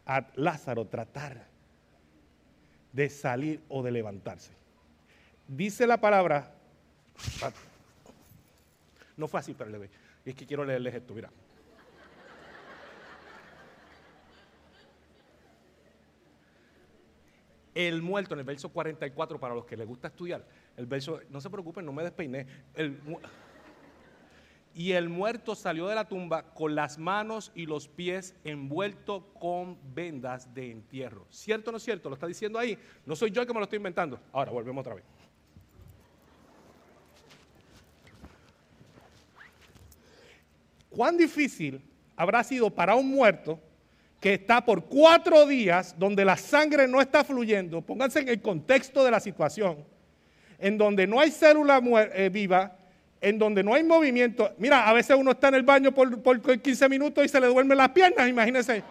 a 0.06 0.28
Lázaro 0.36 0.88
tratar 0.88 1.46
de 2.92 3.10
salir 3.10 3.62
o 3.70 3.84
de 3.84 3.92
levantarse. 3.92 4.52
Dice 5.48 5.86
la 5.86 5.98
palabra, 5.98 6.52
no 9.18 9.28
fue 9.28 9.40
así, 9.40 9.54
pero 9.54 9.70
le. 9.70 9.90
Y 10.26 10.30
es 10.30 10.36
que 10.36 10.46
quiero 10.46 10.66
leerles 10.66 10.96
esto, 10.96 11.14
mira. 11.14 11.30
El 17.74 18.02
muerto 18.04 18.36
en 18.36 18.40
el 18.40 18.46
verso 18.46 18.70
44, 18.70 19.40
para 19.40 19.56
los 19.56 19.66
que 19.66 19.76
les 19.76 19.88
gusta 19.88 20.08
estudiar, 20.08 20.46
el 20.78 20.86
verso, 20.86 21.20
no 21.30 21.42
se 21.42 21.50
preocupen, 21.50 21.86
no 21.86 21.92
me 21.92 22.04
despeiné. 22.04 22.46
y 24.76 24.92
el 24.92 25.10
muerto 25.10 25.56
salió 25.56 25.88
de 25.88 25.96
la 25.96 26.08
tumba 26.08 26.54
con 26.54 26.76
las 26.76 27.00
manos 27.00 27.52
y 27.56 27.66
los 27.66 27.88
pies 27.88 28.36
envueltos 28.44 29.24
con 29.40 29.80
vendas 29.96 30.54
de 30.54 30.70
entierro. 30.70 31.26
¿Cierto 31.30 31.70
o 31.70 31.72
no 31.72 31.78
es 31.78 31.84
cierto? 31.84 32.10
Lo 32.10 32.16
está 32.16 32.28
diciendo 32.28 32.60
ahí. 32.60 32.78
No 33.06 33.16
soy 33.16 33.32
yo 33.32 33.42
el 33.42 33.48
que 33.48 33.54
me 33.54 33.60
lo 33.60 33.64
estoy 33.64 33.78
inventando. 33.78 34.20
Ahora, 34.32 34.52
volvemos 34.52 34.82
otra 34.82 34.96
vez. 34.96 35.06
Cuán 40.94 41.18
difícil 41.18 41.82
habrá 42.16 42.44
sido 42.44 42.70
para 42.70 42.96
un 42.96 43.10
muerto 43.10 43.60
que 44.20 44.36
está 44.36 44.64
por 44.64 44.86
cuatro 44.86 45.46
días 45.46 45.96
donde 45.98 46.24
la 46.24 46.38
sangre 46.38 46.88
no 46.88 47.02
está 47.02 47.26
fluyendo, 47.26 47.82
pónganse 47.82 48.22
en 48.22 48.30
el 48.30 48.42
contexto 48.42 49.04
de 49.04 49.12
la 49.12 49.20
situación, 49.20 49.84
en 50.60 50.78
donde 50.78 51.06
no 51.06 51.20
hay 51.20 51.30
célula 51.30 51.82
eh, 52.14 52.30
viva, 52.32 52.78
en 53.20 53.38
donde 53.38 53.64
no 53.64 53.74
hay 53.74 53.84
movimiento. 53.84 54.54
Mira, 54.58 54.88
a 54.88 54.94
veces 54.94 55.18
uno 55.20 55.32
está 55.32 55.50
en 55.50 55.56
el 55.56 55.64
baño 55.64 55.92
por, 55.94 56.22
por 56.22 56.40
15 56.62 56.88
minutos 56.88 57.26
y 57.26 57.28
se 57.28 57.42
le 57.42 57.48
duermen 57.48 57.78
las 57.78 57.90
piernas, 57.90 58.30
imagínense. 58.30 58.82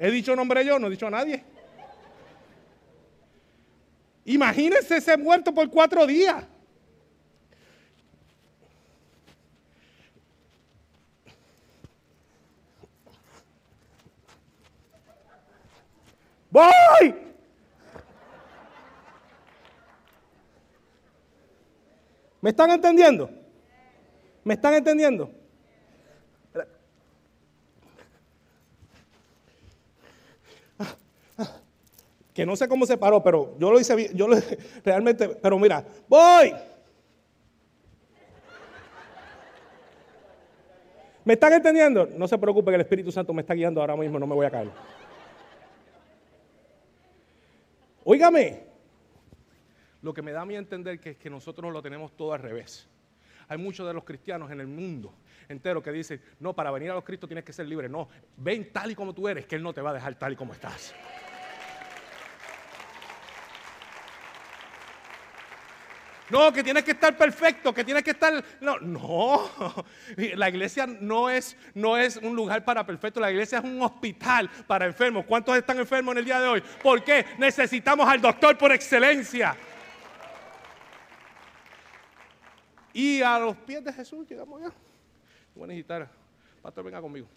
¿He 0.00 0.10
dicho 0.10 0.34
nombre 0.36 0.64
yo? 0.64 0.78
No 0.78 0.86
he 0.86 0.90
dicho 0.90 1.08
a 1.08 1.10
nadie. 1.10 1.42
Imagínense 4.24 4.98
ese 4.98 5.16
muerto 5.16 5.52
por 5.52 5.68
cuatro 5.68 6.06
días. 6.06 6.44
¡Voy! 16.50 17.14
¿Me 22.40 22.50
están 22.50 22.70
entendiendo? 22.70 23.30
¿Me 24.44 24.54
están 24.54 24.74
entendiendo? 24.74 25.30
Que 32.32 32.46
no 32.46 32.54
sé 32.54 32.68
cómo 32.68 32.86
se 32.86 32.96
paró, 32.96 33.20
pero 33.20 33.56
yo 33.58 33.72
lo 33.72 33.80
hice 33.80 33.96
bien, 33.96 34.12
yo 34.14 34.28
lo, 34.28 34.36
realmente, 34.84 35.28
pero 35.28 35.58
mira, 35.58 35.84
voy. 36.06 36.54
¿Me 41.24 41.34
están 41.34 41.52
entendiendo? 41.54 42.06
No 42.06 42.28
se 42.28 42.38
preocupe 42.38 42.70
que 42.70 42.76
el 42.76 42.80
Espíritu 42.82 43.10
Santo 43.10 43.34
me 43.34 43.42
está 43.42 43.54
guiando 43.54 43.80
ahora 43.80 43.96
mismo, 43.96 44.20
no 44.20 44.26
me 44.28 44.36
voy 44.36 44.46
a 44.46 44.50
caer. 44.50 44.70
Óigame, 48.04 48.67
lo 50.02 50.14
que 50.14 50.22
me 50.22 50.32
da 50.32 50.42
a 50.42 50.46
mí 50.46 50.54
a 50.54 50.58
entender 50.58 51.00
que 51.00 51.10
es 51.10 51.16
que 51.16 51.30
nosotros 51.30 51.72
lo 51.72 51.82
tenemos 51.82 52.16
todo 52.16 52.32
al 52.32 52.40
revés. 52.40 52.88
Hay 53.48 53.58
muchos 53.58 53.86
de 53.86 53.94
los 53.94 54.04
cristianos 54.04 54.50
en 54.50 54.60
el 54.60 54.66
mundo 54.66 55.14
entero 55.48 55.82
que 55.82 55.90
dicen, 55.90 56.20
no, 56.40 56.54
para 56.54 56.70
venir 56.70 56.90
a 56.90 56.94
los 56.94 57.04
Cristos 57.04 57.28
tienes 57.28 57.44
que 57.44 57.52
ser 57.52 57.66
libre. 57.66 57.88
No, 57.88 58.08
ven 58.36 58.72
tal 58.72 58.90
y 58.90 58.94
como 58.94 59.14
tú 59.14 59.28
eres, 59.28 59.46
que 59.46 59.56
Él 59.56 59.62
no 59.62 59.72
te 59.72 59.80
va 59.80 59.90
a 59.90 59.94
dejar 59.94 60.14
tal 60.16 60.32
y 60.32 60.36
como 60.36 60.52
estás. 60.52 60.94
No, 66.30 66.52
que 66.52 66.62
tienes 66.62 66.84
que 66.84 66.90
estar 66.90 67.16
perfecto, 67.16 67.72
que 67.72 67.84
tienes 67.84 68.02
que 68.02 68.10
estar. 68.10 68.44
No, 68.60 68.78
no. 68.78 69.50
La 70.36 70.48
iglesia 70.48 70.86
no 70.86 71.30
es, 71.30 71.56
no 71.74 71.96
es 71.96 72.18
un 72.18 72.36
lugar 72.36 72.64
para 72.64 72.84
perfectos, 72.84 73.20
la 73.20 73.30
iglesia 73.30 73.58
es 73.58 73.64
un 73.64 73.80
hospital 73.80 74.50
para 74.66 74.84
enfermos. 74.84 75.24
¿Cuántos 75.24 75.56
están 75.56 75.78
enfermos 75.78 76.12
en 76.12 76.18
el 76.18 76.24
día 76.26 76.40
de 76.40 76.48
hoy? 76.48 76.62
¿Por 76.82 77.02
qué? 77.02 77.24
Necesitamos 77.38 78.06
al 78.06 78.20
doctor 78.20 78.58
por 78.58 78.72
excelencia. 78.72 79.56
Y 82.98 83.22
a 83.22 83.38
los 83.38 83.56
pies 83.58 83.84
de 83.84 83.92
Jesús 83.92 84.28
llegamos 84.28 84.60
ya. 84.60 84.72
Voy 85.54 85.62
a 85.62 85.66
necesitar, 85.68 86.10
pastor, 86.60 86.82
venga 86.82 87.00
conmigo. 87.00 87.28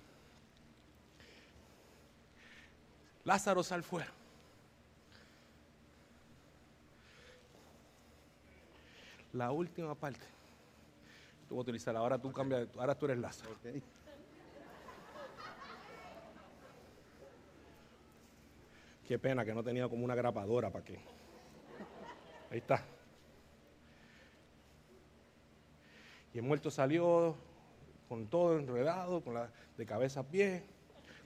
Lázaro 3.23 3.61
sal 3.61 3.83
fuera. 3.83 4.11
La 9.33 9.51
última 9.51 9.93
parte. 9.93 10.25
Tú 11.47 11.57
vas 11.57 11.59
a 11.59 11.61
utilizar, 11.61 11.95
ahora 11.95 12.17
tú 12.17 12.33
cambias, 12.33 12.67
ahora 12.75 12.97
tú 12.97 13.05
eres 13.05 13.19
Lázaro. 13.19 13.55
Qué 19.07 19.19
pena 19.19 19.45
que 19.45 19.53
no 19.53 19.63
tenía 19.63 19.87
como 19.87 20.03
una 20.05 20.15
grapadora 20.15 20.71
para 20.71 20.83
que. 20.83 20.95
Ahí 22.49 22.57
está. 22.57 22.83
Y 26.33 26.37
el 26.37 26.43
muerto 26.43 26.71
salió 26.71 27.35
con 28.07 28.27
todo 28.27 28.57
enredado, 28.57 29.21
con 29.21 29.33
la, 29.33 29.49
de 29.77 29.85
cabeza 29.85 30.21
a 30.21 30.23
pie, 30.23 30.63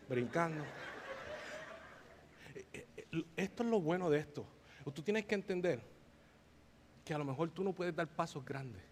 brincando. 0.08 0.64
Eh, 2.54 2.88
eh, 2.98 3.26
esto 3.36 3.64
es 3.64 3.70
lo 3.70 3.80
bueno 3.80 4.10
de 4.10 4.20
esto. 4.20 4.46
Tú 4.94 5.02
tienes 5.02 5.26
que 5.26 5.36
entender 5.36 5.82
que 7.04 7.14
a 7.14 7.18
lo 7.18 7.26
mejor 7.26 7.50
tú 7.52 7.64
no 7.64 7.74
puedes 7.74 7.96
dar 7.96 8.08
pasos 8.08 8.44
grandes, 8.46 8.84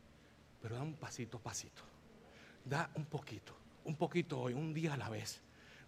pero 0.62 0.76
da 0.76 0.82
un 0.82 0.93
pasito 0.93 1.39
pasito. 1.39 1.84
Da 2.65 2.89
un 2.95 3.06
poquito, 3.06 3.54
un 3.84 3.95
poquito 3.95 4.39
hoy, 4.39 4.54
un 4.54 4.73
día 4.73 4.93
a 4.93 4.97
la 4.97 5.10
vez. 5.10 5.41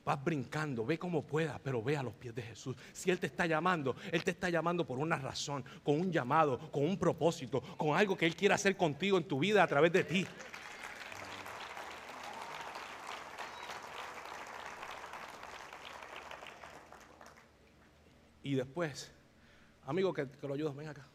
Vas 0.06 0.24
brincando, 0.24 0.86
ve 0.86 1.00
como 1.00 1.24
pueda, 1.24 1.60
pero 1.64 1.82
ve 1.82 1.98
a 1.98 2.04
los 2.04 2.14
pies 2.14 2.36
de 2.36 2.44
Jesús. 2.44 2.76
Si 2.94 3.10
Él 3.10 3.20
te 3.20 3.26
está 3.26 3.48
llamando, 3.48 3.96
Él 4.12 4.24
te 4.24 4.30
está 4.30 4.50
llamando 4.52 4.86
por 4.86 5.00
una 5.00 5.18
razón, 5.18 5.66
con 5.84 6.00
un 6.00 6.12
llamado, 6.12 6.60
con 6.72 6.86
un 6.86 6.98
propósito, 6.98 7.60
con 7.76 7.98
algo 7.98 8.16
que 8.16 8.28
Él 8.28 8.36
quiere 8.36 8.54
hacer 8.54 8.78
contigo 8.78 9.18
en 9.18 9.24
tu 9.24 9.40
vida 9.40 9.64
a 9.64 9.68
través 9.68 9.92
de 9.92 10.04
ti. 10.04 10.28
Y 18.44 18.54
después, 18.54 19.12
amigo 19.88 20.14
que, 20.14 20.28
lo 20.44 20.54
ayudas, 20.54 20.76
ven 20.76 20.88
acá. 20.88 21.08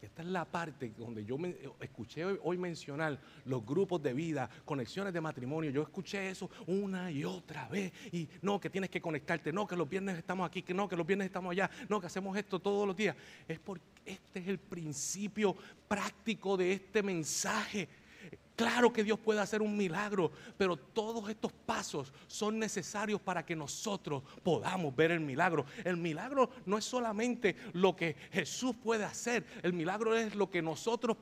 Esta 0.00 0.22
es 0.22 0.28
la 0.28 0.44
parte 0.44 0.92
donde 0.96 1.24
yo 1.24 1.36
me, 1.36 1.56
escuché 1.80 2.24
hoy 2.24 2.56
mencionar 2.56 3.18
los 3.44 3.66
grupos 3.66 4.00
de 4.00 4.12
vida, 4.12 4.48
conexiones 4.64 5.12
de 5.12 5.20
matrimonio. 5.20 5.70
Yo 5.70 5.82
escuché 5.82 6.30
eso 6.30 6.48
una 6.68 7.10
y 7.10 7.24
otra 7.24 7.68
vez. 7.68 7.92
Y 8.12 8.28
no, 8.42 8.60
que 8.60 8.70
tienes 8.70 8.90
que 8.90 9.00
conectarte. 9.00 9.52
No, 9.52 9.66
que 9.66 9.74
los 9.74 9.88
viernes 9.88 10.16
estamos 10.16 10.46
aquí. 10.46 10.62
Que 10.62 10.72
no, 10.72 10.88
que 10.88 10.94
los 10.94 11.04
viernes 11.04 11.26
estamos 11.26 11.50
allá. 11.50 11.68
No, 11.88 12.00
que 12.00 12.06
hacemos 12.06 12.36
esto 12.36 12.60
todos 12.60 12.86
los 12.86 12.96
días. 12.96 13.16
Es 13.48 13.58
porque 13.58 13.84
este 14.04 14.38
es 14.38 14.46
el 14.46 14.58
principio 14.58 15.56
práctico 15.88 16.56
de 16.56 16.74
este 16.74 17.02
mensaje. 17.02 17.88
Claro 18.58 18.92
que 18.92 19.04
Dios 19.04 19.20
puede 19.20 19.38
hacer 19.38 19.62
un 19.62 19.76
milagro, 19.76 20.32
pero 20.56 20.76
todos 20.76 21.30
estos 21.30 21.52
pasos 21.52 22.12
son 22.26 22.58
necesarios 22.58 23.20
para 23.20 23.46
que 23.46 23.54
nosotros 23.54 24.24
podamos 24.42 24.96
ver 24.96 25.12
el 25.12 25.20
milagro. 25.20 25.64
El 25.84 25.96
milagro 25.96 26.50
no 26.66 26.76
es 26.76 26.84
solamente 26.84 27.54
lo 27.72 27.94
que 27.94 28.16
Jesús 28.32 28.74
puede 28.74 29.04
hacer, 29.04 29.46
el 29.62 29.74
milagro 29.74 30.16
es 30.16 30.34
lo 30.34 30.50
que 30.50 30.60
nosotros 30.60 31.16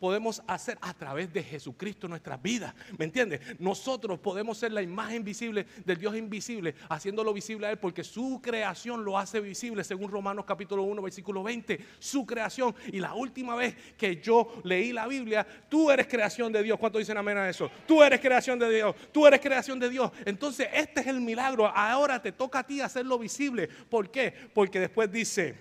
podemos 0.00 0.42
hacer 0.46 0.78
a 0.80 0.94
través 0.94 1.30
de 1.30 1.42
Jesucristo 1.42 2.06
en 2.06 2.12
nuestras 2.12 2.40
vidas. 2.40 2.74
¿Me 2.96 3.04
entiendes? 3.04 3.42
Nosotros 3.60 4.18
podemos 4.18 4.56
ser 4.56 4.72
la 4.72 4.80
imagen 4.80 5.22
visible 5.22 5.66
del 5.84 5.98
Dios 5.98 6.16
invisible, 6.16 6.74
haciéndolo 6.88 7.34
visible 7.34 7.66
a 7.66 7.70
Él, 7.72 7.78
porque 7.78 8.02
su 8.02 8.40
creación 8.42 9.04
lo 9.04 9.18
hace 9.18 9.40
visible, 9.40 9.84
según 9.84 10.10
Romanos 10.10 10.46
capítulo 10.46 10.84
1, 10.84 11.02
versículo 11.02 11.42
20. 11.42 11.84
Su 11.98 12.24
creación. 12.24 12.74
Y 12.86 12.98
la 12.98 13.12
última 13.12 13.56
vez 13.56 13.76
que 13.98 14.22
yo 14.22 14.50
leí 14.64 14.94
la 14.94 15.06
Biblia, 15.06 15.46
tú 15.68 15.90
eres 15.90 16.06
creación 16.06 16.50
de 16.50 16.62
Dios. 16.62 16.77
¿Cuánto 16.78 16.98
dicen 16.98 17.16
amén 17.16 17.36
a 17.36 17.48
eso? 17.48 17.70
Tú 17.86 18.02
eres 18.02 18.20
creación 18.20 18.58
de 18.58 18.70
Dios, 18.70 18.94
tú 19.12 19.26
eres 19.26 19.40
creación 19.40 19.78
de 19.78 19.88
Dios. 19.88 20.10
Entonces, 20.24 20.68
este 20.72 21.00
es 21.00 21.06
el 21.06 21.20
milagro. 21.20 21.66
Ahora 21.66 22.20
te 22.22 22.32
toca 22.32 22.60
a 22.60 22.66
ti 22.66 22.80
hacerlo 22.80 23.18
visible. 23.18 23.68
¿Por 23.68 24.10
qué? 24.10 24.32
Porque 24.54 24.80
después 24.80 25.10
dice, 25.10 25.56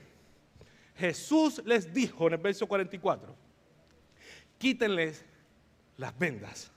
Jesús 0.95 1.61
les 1.65 1.93
dijo 1.93 2.27
en 2.27 2.33
el 2.33 2.39
verso 2.39 2.67
44, 2.67 3.35
quítenles 4.57 5.25
las 5.97 6.17
vendas 6.17 6.71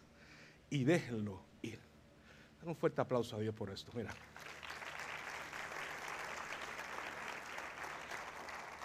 y 0.69 0.85
déjenlo 0.85 1.43
ir. 1.63 1.79
un 2.63 2.77
fuerte 2.77 3.01
aplauso 3.01 3.37
a 3.37 3.41
Dios 3.41 3.55
por 3.55 3.71
esto. 3.71 3.91
Mira. 3.95 4.15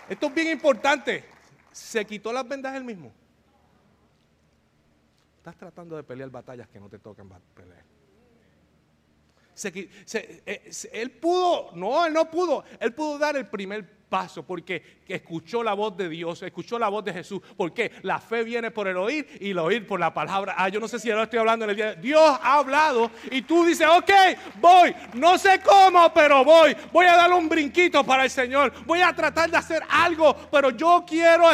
Esto 0.08 0.28
es 0.28 0.34
bien 0.34 0.50
importante. 0.50 1.26
Se 1.72 2.06
quitó 2.06 2.32
las 2.32 2.48
vendas 2.48 2.76
él 2.76 2.84
mismo. 2.84 3.12
Estás 5.46 5.58
tratando 5.58 5.96
de 5.96 6.02
pelear 6.02 6.32
batallas 6.32 6.68
que 6.70 6.80
no 6.80 6.90
te 6.90 6.98
tocan 6.98 7.30
pelear. 7.54 7.86
Eh, 9.64 10.72
él 10.92 11.12
pudo, 11.12 11.72
no, 11.76 12.04
él 12.04 12.14
no 12.14 12.32
pudo, 12.32 12.64
él 12.80 12.96
pudo 12.96 13.20
dar 13.20 13.36
el 13.36 13.48
primer 13.48 14.05
paso 14.10 14.44
porque 14.44 15.02
escuchó 15.08 15.64
la 15.64 15.74
voz 15.74 15.96
de 15.98 16.10
Dios, 16.10 16.42
escuchó 16.44 16.80
la 16.80 16.90
voz 16.90 17.04
de 17.04 17.14
Jesús. 17.14 17.42
Porque 17.58 17.92
la 18.04 18.20
fe 18.20 18.44
viene 18.44 18.72
por 18.72 18.88
el 18.88 18.98
oír 18.98 19.28
y 19.40 19.52
el 19.52 19.60
oír 19.60 19.86
por 19.86 20.00
la 20.00 20.14
palabra. 20.14 20.56
Ah, 20.58 20.70
yo 20.70 20.80
no 20.80 20.88
sé 20.88 21.00
si 21.00 21.10
ahora 21.12 21.24
estoy 21.24 21.40
hablando 21.40 21.66
en 21.66 21.72
el 21.72 21.76
día. 21.76 21.96
Dios 21.96 22.40
ha 22.42 22.58
hablado 22.60 23.12
y 23.32 23.42
tú 23.42 23.66
dices, 23.66 23.88
ok, 23.88 24.12
voy, 24.60 24.96
no 25.14 25.38
sé 25.38 25.62
cómo, 25.64 26.14
pero 26.14 26.44
voy. 26.44 26.76
Voy 26.92 27.06
a 27.06 27.16
darle 27.16 27.36
un 27.36 27.50
brinquito 27.50 28.04
para 28.04 28.24
el 28.24 28.30
Señor. 28.30 28.74
Voy 28.86 29.02
a 29.02 29.14
tratar 29.14 29.50
de 29.50 29.58
hacer 29.58 29.84
algo, 29.90 30.36
pero 30.52 30.70
yo 30.72 31.04
quiero 31.08 31.46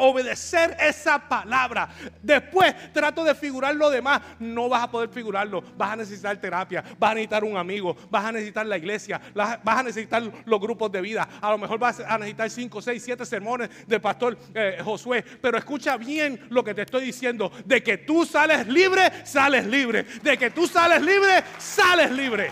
obedecer 0.00 0.76
esa 0.80 1.18
palabra. 1.18 1.88
Después 2.22 2.92
trato 2.92 3.24
de 3.24 3.34
figurar 3.34 3.74
lo 3.74 3.90
demás. 3.90 4.20
No 4.38 4.68
vas 4.68 4.82
a 4.82 4.90
poder 4.90 5.08
figurarlo. 5.08 5.62
Vas 5.76 5.92
a 5.92 5.96
necesitar 5.96 6.36
terapia, 6.40 6.84
vas 6.98 7.12
a 7.12 7.14
necesitar 7.14 7.44
un 7.44 7.56
amigo, 7.56 7.96
vas 8.10 8.24
a 8.24 8.32
necesitar 8.32 8.66
la 8.66 8.76
iglesia, 8.76 9.20
vas 9.34 9.58
a 9.64 9.82
necesitar 9.82 10.22
los 10.44 10.60
grupos 10.60 10.90
de 10.92 11.00
vida. 11.00 11.28
A 11.40 11.50
lo 11.50 11.58
mejor 11.58 11.78
vas 11.78 11.93
a 12.00 12.18
necesitar 12.18 12.50
5, 12.50 12.82
6, 12.82 13.02
7 13.02 13.26
sermones 13.26 13.70
del 13.86 14.00
pastor 14.00 14.36
eh, 14.54 14.78
Josué. 14.82 15.24
Pero 15.40 15.58
escucha 15.58 15.96
bien 15.96 16.40
lo 16.50 16.64
que 16.64 16.74
te 16.74 16.82
estoy 16.82 17.04
diciendo. 17.04 17.50
De 17.64 17.82
que 17.82 17.98
tú 17.98 18.24
sales 18.24 18.66
libre, 18.66 19.24
sales 19.24 19.66
libre. 19.66 20.04
De 20.22 20.36
que 20.36 20.50
tú 20.50 20.66
sales 20.66 21.02
libre, 21.02 21.42
sales 21.58 22.10
libre. 22.10 22.50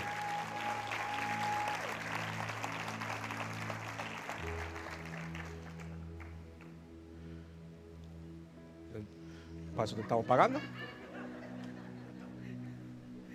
¿Para 9.75 9.85
eso 9.85 9.97
te 9.97 10.03
estamos 10.03 10.27
pagando? 10.27 10.61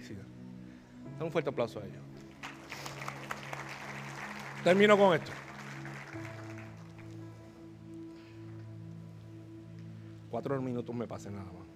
Sí. 0.08 0.16
un 1.20 1.32
fuerte 1.32 1.50
aplauso 1.50 1.80
a 1.80 1.84
ellos. 1.84 2.02
Termino 4.64 4.98
con 4.98 5.16
esto. 5.16 5.32
Cuatro 10.38 10.62
minutos 10.62 10.96
me 10.96 11.08
pasé 11.08 11.32
nada 11.32 11.46
más. 11.46 11.68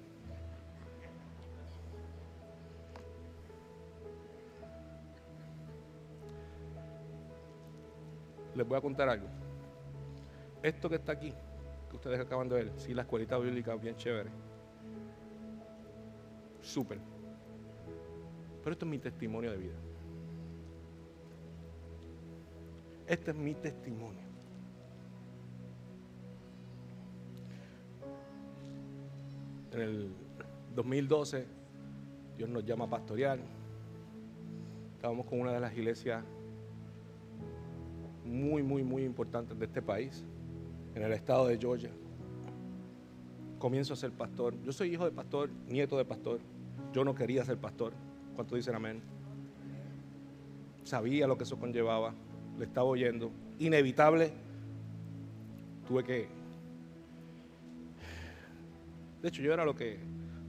Les 8.53 8.67
voy 8.67 8.77
a 8.77 8.81
contar 8.81 9.09
algo. 9.09 9.25
Esto 10.61 10.89
que 10.89 10.97
está 10.97 11.13
aquí, 11.13 11.33
que 11.89 11.95
ustedes 11.95 12.19
acaban 12.19 12.49
de 12.49 12.55
ver, 12.57 12.71
sí, 12.77 12.93
la 12.93 13.01
escuelita 13.01 13.39
bíblica 13.39 13.73
bien 13.73 13.95
chévere. 13.95 14.29
Súper. 16.61 16.99
Pero 18.63 18.73
esto 18.73 18.85
es 18.85 18.91
mi 18.91 18.99
testimonio 18.99 19.49
de 19.49 19.57
vida. 19.57 19.77
Este 23.07 23.31
es 23.31 23.37
mi 23.37 23.55
testimonio. 23.55 24.30
En 29.71 29.79
el 29.79 30.09
2012 30.75 31.45
Dios 32.37 32.49
nos 32.49 32.65
llama 32.65 32.85
a 32.85 32.89
pastorear. 32.89 33.39
Estábamos 34.95 35.25
con 35.25 35.39
una 35.39 35.53
de 35.53 35.59
las 35.59 35.73
iglesias 35.73 36.23
muy, 38.25 38.63
muy, 38.63 38.83
muy 38.83 39.03
importantes 39.03 39.57
de 39.57 39.65
este 39.65 39.81
país, 39.81 40.23
en 40.95 41.03
el 41.03 41.13
estado 41.13 41.47
de 41.47 41.57
Georgia. 41.57 41.89
Comienzo 43.59 43.93
a 43.93 43.95
ser 43.95 44.11
pastor. 44.11 44.55
Yo 44.63 44.71
soy 44.71 44.93
hijo 44.93 45.05
de 45.05 45.11
pastor, 45.11 45.49
nieto 45.67 45.97
de 45.97 46.05
pastor. 46.05 46.39
Yo 46.93 47.05
no 47.05 47.15
quería 47.15 47.45
ser 47.45 47.57
pastor. 47.57 47.93
¿Cuánto 48.35 48.55
dicen 48.55 48.75
amén? 48.75 49.01
Sabía 50.83 51.27
lo 51.27 51.37
que 51.37 51.43
eso 51.43 51.59
conllevaba. 51.59 52.13
Le 52.57 52.65
estaba 52.65 52.87
oyendo. 52.87 53.31
Inevitable. 53.59 54.33
Tuve 55.87 56.03
que 56.03 56.40
de 59.21 59.27
hecho, 59.27 59.41
yo 59.41 59.53
era 59.53 59.65
lo 59.65 59.75
que, 59.75 59.99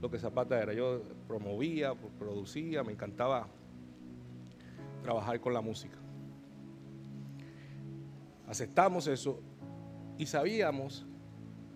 lo 0.01 0.09
que 0.09 0.17
Zapata 0.17 0.59
era. 0.61 0.73
Yo 0.73 1.03
promovía, 1.27 1.93
producía, 2.17 2.83
me 2.83 2.93
encantaba 2.93 3.47
trabajar 5.03 5.39
con 5.39 5.53
la 5.53 5.61
música. 5.61 5.97
Aceptamos 8.47 9.07
eso 9.07 9.39
y 10.17 10.25
sabíamos 10.25 11.05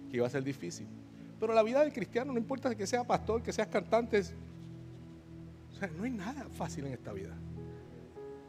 que 0.10 0.18
iba 0.18 0.26
a 0.26 0.30
ser 0.30 0.44
difícil. 0.44 0.88
Pero 1.40 1.54
la 1.54 1.62
vida 1.62 1.82
del 1.82 1.94
cristiano 1.94 2.34
no 2.34 2.40
importa 2.40 2.74
que 2.76 2.88
sea 2.88 3.04
pastor, 3.04 3.44
que 3.44 3.54
seas 3.54 3.68
cantante. 3.68 4.24
No 5.96 6.04
hay 6.04 6.12
nada 6.12 6.48
fácil 6.50 6.88
en 6.88 6.94
esta 6.94 7.14
vida. 7.14 7.38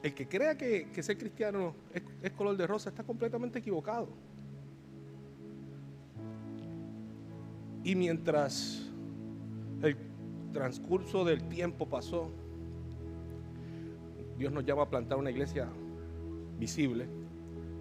El 0.02 0.14
que 0.14 0.26
crea 0.26 0.56
que, 0.56 1.02
ser 1.02 1.18
cristiano 1.18 1.74
es 2.22 2.32
color 2.32 2.56
de 2.56 2.66
rosa 2.66 2.88
está 2.88 3.04
completamente 3.04 3.58
equivocado. 3.58 4.08
Y 7.84 7.94
mientras 7.94 8.88
el 9.82 9.96
transcurso 10.52 11.24
del 11.24 11.48
tiempo 11.48 11.86
pasó, 11.88 12.30
Dios 14.36 14.52
nos 14.52 14.64
llama 14.64 14.82
a 14.82 14.88
plantar 14.90 15.18
una 15.18 15.30
iglesia 15.30 15.68
visible. 16.58 17.08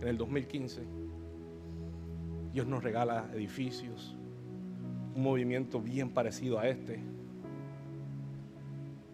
en 0.02 0.08
el 0.08 0.18
2015. 0.18 0.82
Dios 2.54 2.68
nos 2.68 2.84
regala 2.84 3.30
edificios, 3.34 4.16
un 5.16 5.24
movimiento 5.24 5.82
bien 5.82 6.10
parecido 6.10 6.60
a 6.60 6.68
este. 6.68 7.00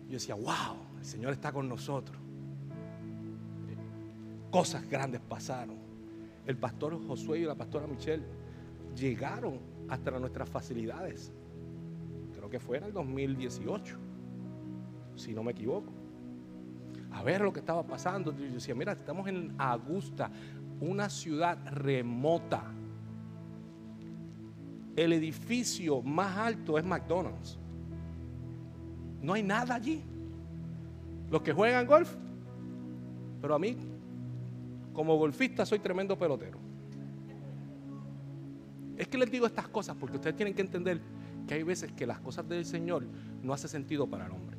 Yo 0.07 0.13
decía, 0.13 0.35
wow, 0.35 0.77
el 0.99 1.05
Señor 1.05 1.33
está 1.33 1.51
con 1.51 1.67
nosotros. 1.67 2.17
Cosas 4.51 4.89
grandes 4.89 5.21
pasaron. 5.21 5.75
El 6.45 6.57
pastor 6.57 7.05
Josué 7.07 7.39
y 7.39 7.43
la 7.43 7.55
pastora 7.55 7.87
Michelle 7.87 8.23
llegaron 8.95 9.59
hasta 9.89 10.11
nuestras 10.19 10.49
facilidades. 10.49 11.33
Creo 12.33 12.49
que 12.49 12.59
fue 12.59 12.77
en 12.77 12.85
el 12.85 12.93
2018, 12.93 13.97
si 15.15 15.33
no 15.33 15.43
me 15.43 15.51
equivoco. 15.51 15.91
A 17.11 17.23
ver 17.23 17.41
lo 17.41 17.53
que 17.53 17.59
estaba 17.59 17.85
pasando. 17.85 18.35
Yo 18.35 18.51
decía, 18.51 18.73
mira, 18.73 18.93
estamos 18.93 19.27
en 19.27 19.53
Augusta, 19.57 20.31
una 20.79 21.09
ciudad 21.09 21.57
remota. 21.71 22.63
El 24.95 25.13
edificio 25.13 26.01
más 26.01 26.37
alto 26.37 26.77
es 26.77 26.85
McDonald's. 26.85 27.59
No 29.21 29.33
hay 29.33 29.43
nada 29.43 29.75
allí. 29.75 30.03
Los 31.29 31.41
que 31.41 31.53
juegan 31.53 31.87
golf. 31.87 32.15
Pero 33.41 33.55
a 33.55 33.59
mí, 33.59 33.75
como 34.93 35.17
golfista, 35.17 35.65
soy 35.65 35.79
tremendo 35.79 36.17
pelotero. 36.17 36.62
Es 39.03 39.09
que 39.09 39.17
les 39.17 39.29
digo 39.29 39.45
estas 39.45 39.67
cosas 39.67 39.97
porque 39.99 40.15
ustedes 40.15 40.33
tienen 40.37 40.53
que 40.53 40.61
entender 40.61 41.01
que 41.45 41.55
hay 41.55 41.63
veces 41.63 41.91
que 41.91 42.07
las 42.07 42.21
cosas 42.21 42.47
del 42.47 42.63
Señor 42.63 43.03
no 43.41 43.51
hacen 43.51 43.69
sentido 43.69 44.07
para 44.07 44.27
el 44.27 44.31
hombre. 44.31 44.55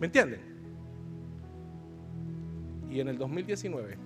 ¿Me 0.00 0.06
entienden? 0.06 0.40
Y 2.88 3.00
en 3.00 3.08
el 3.08 3.18
2019, 3.18 3.98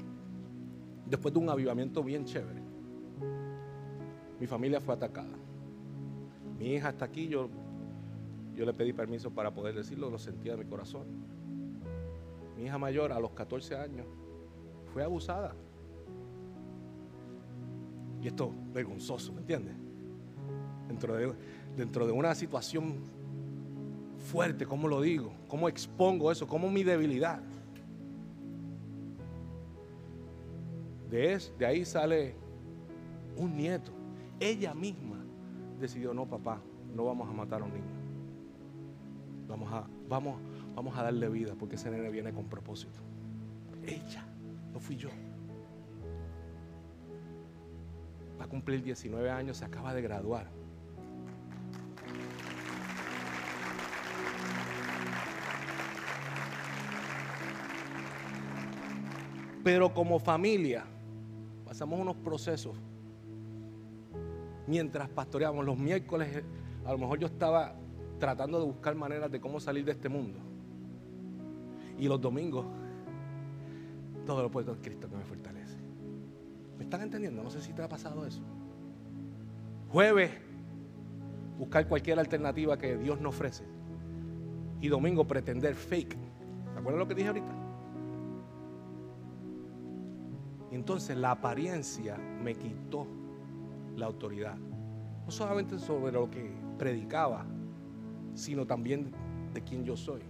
después 1.07 1.33
de 1.33 1.39
un 1.39 1.49
avivamiento 1.49 2.03
bien 2.03 2.25
chévere, 2.25 2.61
mi 4.41 4.49
familia 4.49 4.81
fue 4.81 4.95
atacada. 4.95 5.39
Mi 6.59 6.75
hija 6.75 6.89
está 6.89 7.05
aquí, 7.05 7.29
yo, 7.29 7.49
yo 8.57 8.67
le 8.67 8.75
pedí 8.75 8.93
permiso 8.93 9.31
para 9.31 9.55
poder 9.55 9.77
decirlo, 9.77 10.11
lo 10.11 10.19
sentía 10.19 10.57
de 10.57 10.65
mi 10.65 10.69
corazón. 10.69 11.07
Mi 12.57 12.65
hija 12.65 12.77
mayor, 12.77 13.13
a 13.13 13.21
los 13.21 13.31
14 13.31 13.77
años, 13.77 14.09
fue 14.93 15.05
abusada. 15.05 15.55
Y 18.23 18.29
esto 18.29 18.53
vergonzoso, 18.73 19.33
¿me 19.33 19.41
entiendes? 19.41 19.75
Dentro 20.89 21.15
de, 21.15 21.33
dentro 21.77 22.07
de 22.07 22.13
una 22.13 22.35
situación 22.35 22.97
fuerte, 24.19 24.67
¿cómo 24.67 24.89
lo 24.89 25.01
digo? 25.01 25.33
¿Cómo 25.49 25.69
expongo 25.69 26.33
eso? 26.33 26.47
¿Cómo 26.47 26.71
mi 26.71 26.83
debilidad? 26.83 27.41
De, 31.11 31.41
de 31.59 31.67
ahí 31.67 31.85
sale 31.85 32.35
un 33.37 33.57
nieto. 33.57 33.93
Ella 34.41 34.75
misma 34.75 35.17
decidió, 35.81 36.13
no 36.13 36.27
papá, 36.27 36.61
no 36.95 37.05
vamos 37.05 37.29
a 37.29 37.33
matar 37.33 37.63
a 37.63 37.65
un 37.65 37.73
niño. 37.73 37.99
Vamos 39.49 39.73
a, 39.73 39.87
vamos, 40.09 40.37
vamos 40.75 40.97
a 40.99 41.03
darle 41.05 41.29
vida 41.29 41.55
porque 41.59 41.77
ese 41.77 41.91
nene 41.91 42.11
viene 42.11 42.33
con 42.33 42.45
propósito. 42.47 43.01
Ella, 43.87 44.27
no 44.73 44.81
fui 44.81 44.97
yo. 44.97 45.09
Cumplir 48.49 48.83
19 48.83 49.31
años, 49.31 49.59
se 49.59 49.65
acaba 49.65 49.95
de 49.95 50.03
graduar. 50.03 50.47
Pero 59.63 59.93
como 59.93 60.19
familia 60.19 60.85
pasamos 61.65 62.01
unos 62.01 62.17
procesos 62.17 62.75
mientras 64.67 65.09
pastoreamos 65.09 65.65
los 65.65 65.77
miércoles. 65.77 66.43
A 66.85 66.93
lo 66.93 66.99
mejor 66.99 67.19
yo 67.19 67.27
estaba 67.27 67.75
tratando 68.19 68.61
de 68.61 68.67
buscar 68.67 68.95
maneras 68.95 69.31
de 69.31 69.41
cómo 69.41 69.61
salir 69.61 69.85
de 69.85 69.93
este 69.93 70.09
mundo. 70.09 70.39
Y 71.99 72.07
los 72.07 72.21
domingos, 72.21 72.65
todo 74.25 74.43
lo 74.43 74.51
puedo 74.51 74.73
en 74.73 74.81
Cristo 74.81 75.09
que 75.09 75.17
me 75.17 75.25
fortalece. 75.25 75.58
¿Me 76.79 76.85
están 76.85 77.03
entendiendo? 77.03 77.43
No 77.43 77.51
sé 77.51 77.61
si 77.61 77.73
te 77.73 77.83
ha 77.83 77.89
pasado 77.89 78.25
eso. 78.25 78.41
Jueves, 79.91 80.31
buscar 81.59 81.89
cualquier 81.89 82.19
alternativa 82.21 82.79
que 82.79 82.97
Dios 82.97 83.21
nos 83.21 83.35
ofrece. 83.35 83.65
Y 84.81 84.89
domingo, 84.89 85.27
pretender 85.27 85.75
fake. 85.75 86.17
¿Se 86.73 86.79
acuerdan 86.79 87.01
lo 87.01 87.09
que 87.09 87.15
dije 87.15 87.29
ahorita? 87.29 87.53
Entonces 90.71 91.17
la 91.17 91.33
apariencia 91.33 92.17
me 92.17 92.55
quitó 92.55 93.07
la 93.97 94.07
autoridad. 94.07 94.57
No 95.25 95.31
solamente 95.31 95.79
sobre 95.79 96.13
lo 96.13 96.31
que 96.31 96.53
predicaba, 96.79 97.45
sino 98.35 98.67
también 98.67 99.11
de 99.53 99.63
quién 99.63 99.85
yo 99.85 99.97
soy. 99.97 100.23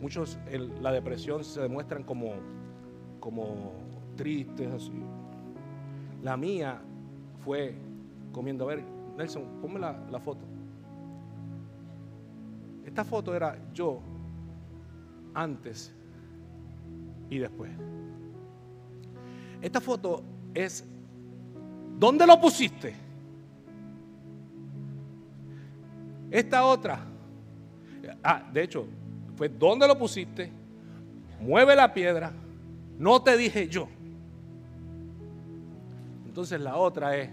muchos 0.00 0.38
la 0.80 0.92
depresión 0.92 1.44
se 1.44 1.60
demuestran 1.60 2.02
como, 2.02 2.32
como 3.20 3.72
tristes, 4.18 4.70
así. 4.70 4.92
La 6.22 6.36
mía 6.36 6.82
fue 7.44 7.74
comiendo. 8.32 8.64
A 8.64 8.74
ver, 8.74 8.84
Nelson, 9.16 9.44
ponme 9.62 9.78
la, 9.78 10.20
foto. 10.20 10.44
Esta 12.84 13.04
foto 13.04 13.34
era 13.34 13.56
yo 13.72 14.00
antes 15.32 15.94
y 17.30 17.38
después. 17.38 17.70
Esta 19.62 19.80
foto 19.80 20.22
es, 20.52 20.84
¿dónde 21.98 22.26
lo 22.26 22.40
pusiste? 22.40 22.94
Esta 26.30 26.64
otra, 26.66 27.00
ah, 28.22 28.50
de 28.52 28.62
hecho, 28.62 28.86
fue, 29.36 29.48
¿dónde 29.48 29.86
lo 29.86 29.96
pusiste? 29.96 30.52
Mueve 31.40 31.74
la 31.74 31.92
piedra, 31.94 32.32
no 32.98 33.22
te 33.22 33.36
dije 33.36 33.68
yo. 33.68 33.88
Entonces 36.38 36.60
la 36.60 36.76
otra 36.76 37.16
es 37.16 37.30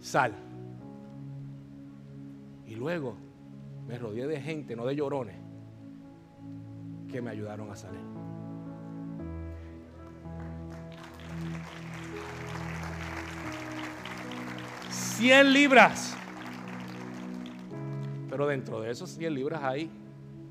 sal. 0.00 0.34
Y 2.66 2.74
luego 2.74 3.14
me 3.86 3.96
rodeé 3.96 4.26
de 4.26 4.40
gente, 4.40 4.74
no 4.74 4.84
de 4.84 4.96
llorones, 4.96 5.36
que 7.08 7.22
me 7.22 7.30
ayudaron 7.30 7.70
a 7.70 7.76
salir. 7.76 8.00
100 14.90 15.52
libras. 15.52 16.16
Pero 18.28 18.48
dentro 18.48 18.80
de 18.80 18.90
esos 18.90 19.10
100 19.10 19.32
libras 19.32 19.62
hay 19.62 19.88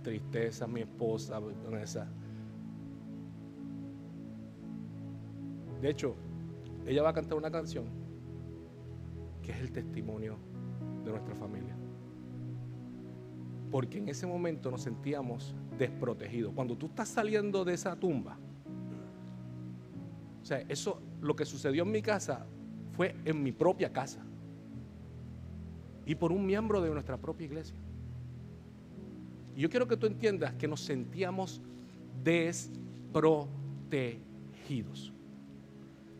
tristeza, 0.03 0.67
mi 0.67 0.79
esposa, 0.79 1.37
Vanessa. 1.39 2.07
De 5.81 5.89
hecho, 5.89 6.15
ella 6.87 7.03
va 7.03 7.09
a 7.09 7.13
cantar 7.13 7.37
una 7.37 7.51
canción 7.51 7.85
que 9.41 9.51
es 9.51 9.59
el 9.59 9.71
testimonio 9.71 10.37
de 11.03 11.11
nuestra 11.11 11.35
familia. 11.35 11.75
Porque 13.69 13.97
en 13.97 14.07
ese 14.07 14.25
momento 14.25 14.71
nos 14.71 14.83
sentíamos 14.83 15.53
desprotegidos. 15.77 16.53
Cuando 16.53 16.77
tú 16.77 16.85
estás 16.87 17.09
saliendo 17.09 17.65
de 17.65 17.73
esa 17.73 17.97
tumba, 17.97 18.37
o 20.41 20.45
sea, 20.45 20.59
eso, 20.69 21.01
lo 21.21 21.35
que 21.35 21.43
sucedió 21.45 21.83
en 21.83 21.91
mi 21.91 22.01
casa 22.01 22.45
fue 22.93 23.13
en 23.25 23.43
mi 23.43 23.51
propia 23.51 23.91
casa 23.91 24.23
y 26.05 26.15
por 26.15 26.31
un 26.31 26.45
miembro 26.45 26.79
de 26.81 26.89
nuestra 26.89 27.17
propia 27.17 27.43
iglesia. 27.45 27.75
Y 29.57 29.61
yo 29.61 29.69
quiero 29.69 29.89
que 29.89 29.97
tú 29.97 30.07
entiendas 30.07 30.53
que 30.53 30.69
nos 30.69 30.79
sentíamos 30.81 31.61
desprotegidos. 32.23 35.16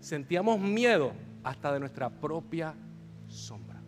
Sentíamos 0.07 0.57
miedo 0.57 1.11
hasta 1.43 1.73
de 1.73 1.81
nuestra 1.81 2.09
propia 2.09 2.73
sombra. 3.27 3.83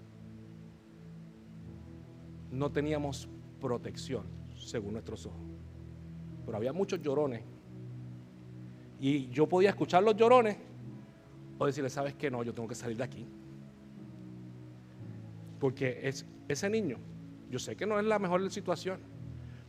No 2.51 2.69
teníamos 2.69 3.29
protección, 3.61 4.25
según 4.53 4.91
nuestros 4.91 5.25
ojos. 5.27 5.39
Pero 6.45 6.57
había 6.57 6.73
muchos 6.73 7.01
llorones. 7.01 7.41
Y 8.99 9.29
yo 9.29 9.47
podía 9.47 9.69
escuchar 9.69 10.03
los 10.03 10.17
llorones 10.17 10.57
o 11.57 11.65
decirle, 11.65 11.89
¿sabes 11.89 12.15
qué? 12.15 12.29
No, 12.29 12.43
yo 12.43 12.53
tengo 12.53 12.67
que 12.67 12.75
salir 12.75 12.97
de 12.97 13.03
aquí. 13.05 13.25
Porque 15.57 16.01
es, 16.03 16.25
ese 16.49 16.69
niño, 16.69 16.97
yo 17.49 17.59
sé 17.59 17.77
que 17.77 17.85
no 17.85 17.97
es 17.97 18.03
la 18.05 18.19
mejor 18.19 18.51
situación, 18.51 18.99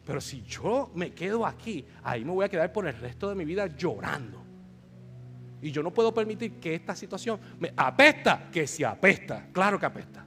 pero 0.04 0.20
si 0.20 0.42
yo 0.42 0.90
me 0.96 1.12
quedo 1.12 1.46
aquí, 1.46 1.84
ahí 2.02 2.24
me 2.24 2.32
voy 2.32 2.44
a 2.44 2.48
quedar 2.48 2.72
por 2.72 2.88
el 2.88 2.96
resto 2.96 3.28
de 3.28 3.36
mi 3.36 3.44
vida 3.44 3.68
llorando. 3.68 4.49
Y 5.62 5.70
yo 5.70 5.82
no 5.82 5.92
puedo 5.92 6.12
permitir 6.12 6.58
que 6.58 6.74
esta 6.74 6.94
situación 6.94 7.38
me 7.58 7.72
apesta, 7.76 8.50
que 8.50 8.66
se 8.66 8.84
apesta, 8.84 9.48
claro 9.52 9.78
que 9.78 9.86
apesta. 9.86 10.24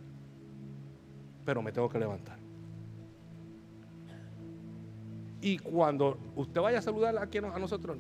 Pero 1.45 1.61
me 1.61 1.71
tengo 1.71 1.89
que 1.89 1.99
levantar. 1.99 2.37
Y 5.41 5.57
cuando 5.57 6.19
usted 6.35 6.61
vaya 6.61 6.79
a 6.79 6.81
saludar 6.81 7.17
aquí 7.17 7.39
a 7.39 7.41
nosotros, 7.41 7.97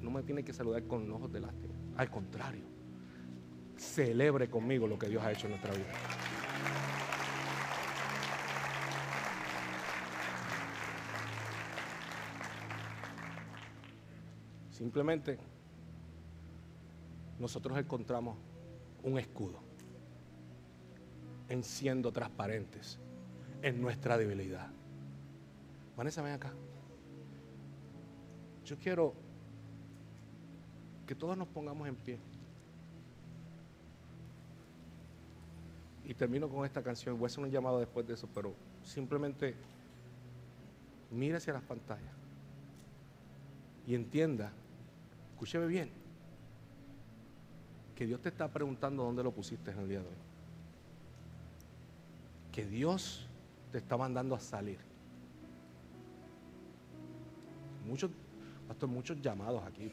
no 0.00 0.10
me 0.10 0.22
tiene 0.22 0.42
que 0.42 0.52
saludar 0.52 0.84
con 0.84 1.10
ojos 1.12 1.30
de 1.30 1.40
lástima. 1.40 1.74
Al 1.96 2.10
contrario, 2.10 2.64
celebre 3.76 4.48
conmigo 4.48 4.86
lo 4.86 4.98
que 4.98 5.08
Dios 5.08 5.22
ha 5.22 5.32
hecho 5.32 5.46
en 5.46 5.50
nuestra 5.50 5.72
vida. 5.72 5.92
Simplemente 14.70 15.38
nosotros 17.40 17.76
encontramos 17.78 18.36
un 19.02 19.18
escudo 19.18 19.58
en 21.48 21.64
siendo 21.64 22.12
transparentes 22.12 22.98
en 23.62 23.80
nuestra 23.80 24.16
debilidad. 24.16 24.68
Vanessa, 25.96 26.22
ven 26.22 26.34
acá. 26.34 26.52
Yo 28.64 28.76
quiero 28.78 29.14
que 31.06 31.14
todos 31.14 31.36
nos 31.36 31.48
pongamos 31.48 31.88
en 31.88 31.96
pie. 31.96 32.18
Y 36.04 36.14
termino 36.14 36.48
con 36.48 36.64
esta 36.64 36.82
canción. 36.82 37.18
Voy 37.18 37.24
a 37.24 37.26
hacer 37.26 37.42
un 37.42 37.50
llamado 37.50 37.80
después 37.80 38.06
de 38.06 38.14
eso, 38.14 38.28
pero 38.34 38.54
simplemente 38.84 39.54
mire 41.10 41.36
hacia 41.36 41.54
las 41.54 41.62
pantallas 41.62 42.12
y 43.86 43.94
entienda, 43.94 44.52
escúcheme 45.32 45.66
bien, 45.66 45.90
que 48.00 48.06
Dios 48.06 48.22
te 48.22 48.30
está 48.30 48.48
preguntando 48.48 49.02
dónde 49.02 49.22
lo 49.22 49.30
pusiste 49.30 49.72
en 49.72 49.78
el 49.78 49.86
día 49.86 50.00
de 50.00 50.06
hoy. 50.06 50.14
Que 52.50 52.64
Dios 52.64 53.28
te 53.70 53.76
está 53.76 53.94
mandando 53.98 54.34
a 54.34 54.40
salir. 54.40 54.78
Muchos, 57.86 58.10
pastor, 58.66 58.88
muchos 58.88 59.20
llamados 59.20 59.62
aquí. 59.64 59.92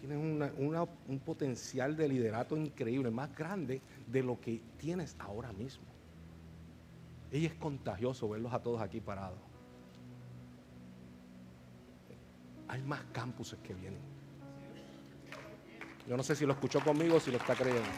Tienes 0.00 0.16
un 0.16 1.18
potencial 1.18 1.94
de 1.94 2.08
liderato 2.08 2.56
increíble, 2.56 3.10
más 3.10 3.36
grande 3.36 3.82
de 4.06 4.22
lo 4.22 4.40
que 4.40 4.62
tienes 4.78 5.14
ahora 5.18 5.52
mismo. 5.52 5.84
Y 7.30 7.44
es 7.44 7.52
contagioso 7.56 8.30
verlos 8.30 8.54
a 8.54 8.62
todos 8.62 8.80
aquí 8.80 9.02
parados. 9.02 9.40
Hay 12.66 12.80
más 12.80 13.04
campuses 13.12 13.58
que 13.58 13.74
vienen. 13.74 14.15
Yo 16.06 16.16
no 16.16 16.22
sé 16.22 16.36
si 16.36 16.46
lo 16.46 16.52
escuchó 16.52 16.80
conmigo 16.80 17.16
o 17.16 17.20
si 17.20 17.32
lo 17.32 17.38
está 17.38 17.54
creyendo. 17.54 17.88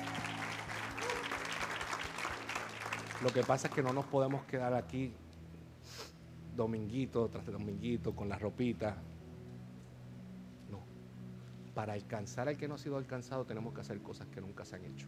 Lo 3.23 3.31
que 3.31 3.43
pasa 3.43 3.69
es 3.69 3.75
que 3.75 3.83
no 3.83 3.93
nos 3.93 4.07
podemos 4.07 4.45
quedar 4.45 4.73
aquí 4.75 5.13
dominguito 6.57 7.29
tras 7.29 7.45
dominguito 7.47 8.15
con 8.17 8.29
la 8.29 8.39
ropita. 8.39 8.97
No. 10.71 10.81
Para 11.75 11.93
alcanzar 11.93 12.49
al 12.49 12.57
que 12.57 12.67
no 12.67 12.77
ha 12.77 12.79
sido 12.79 12.97
alcanzado 12.97 13.45
tenemos 13.45 13.75
que 13.75 13.83
hacer 13.83 14.01
cosas 14.01 14.27
que 14.29 14.41
nunca 14.41 14.65
se 14.65 14.77
han 14.77 14.85
hecho. 14.87 15.07